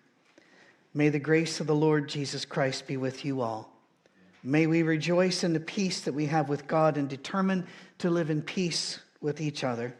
may 0.92 1.08
the 1.08 1.20
grace 1.20 1.60
of 1.60 1.68
the 1.68 1.74
Lord 1.74 2.08
Jesus 2.08 2.44
Christ 2.44 2.86
be 2.86 2.96
with 2.96 3.24
you 3.24 3.40
all. 3.40 3.70
May 4.42 4.66
we 4.66 4.82
rejoice 4.82 5.44
in 5.44 5.52
the 5.52 5.60
peace 5.60 6.00
that 6.02 6.14
we 6.14 6.26
have 6.26 6.48
with 6.48 6.66
God 6.66 6.96
and 6.96 7.08
determine 7.08 7.66
to 7.98 8.10
live 8.10 8.28
in 8.28 8.42
peace 8.42 8.98
with 9.20 9.40
each 9.40 9.62
other. 9.62 9.94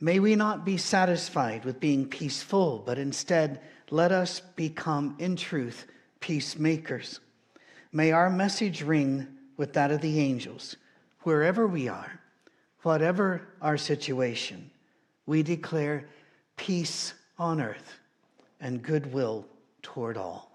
May 0.00 0.18
we 0.18 0.34
not 0.34 0.64
be 0.64 0.76
satisfied 0.76 1.64
with 1.64 1.80
being 1.80 2.06
peaceful, 2.06 2.82
but 2.84 2.98
instead 2.98 3.60
let 3.90 4.12
us 4.12 4.40
become, 4.40 5.14
in 5.18 5.36
truth, 5.36 5.86
peacemakers. 6.20 7.20
May 7.92 8.10
our 8.10 8.28
message 8.28 8.82
ring 8.82 9.28
with 9.56 9.74
that 9.74 9.92
of 9.92 10.00
the 10.00 10.18
angels. 10.18 10.76
Wherever 11.20 11.66
we 11.66 11.88
are, 11.88 12.20
whatever 12.84 13.42
our 13.60 13.76
situation, 13.76 14.70
we 15.26 15.42
declare 15.42 16.06
peace 16.56 17.14
on 17.38 17.60
earth 17.60 17.94
and 18.60 18.82
goodwill 18.82 19.46
toward 19.82 20.16
all. 20.16 20.53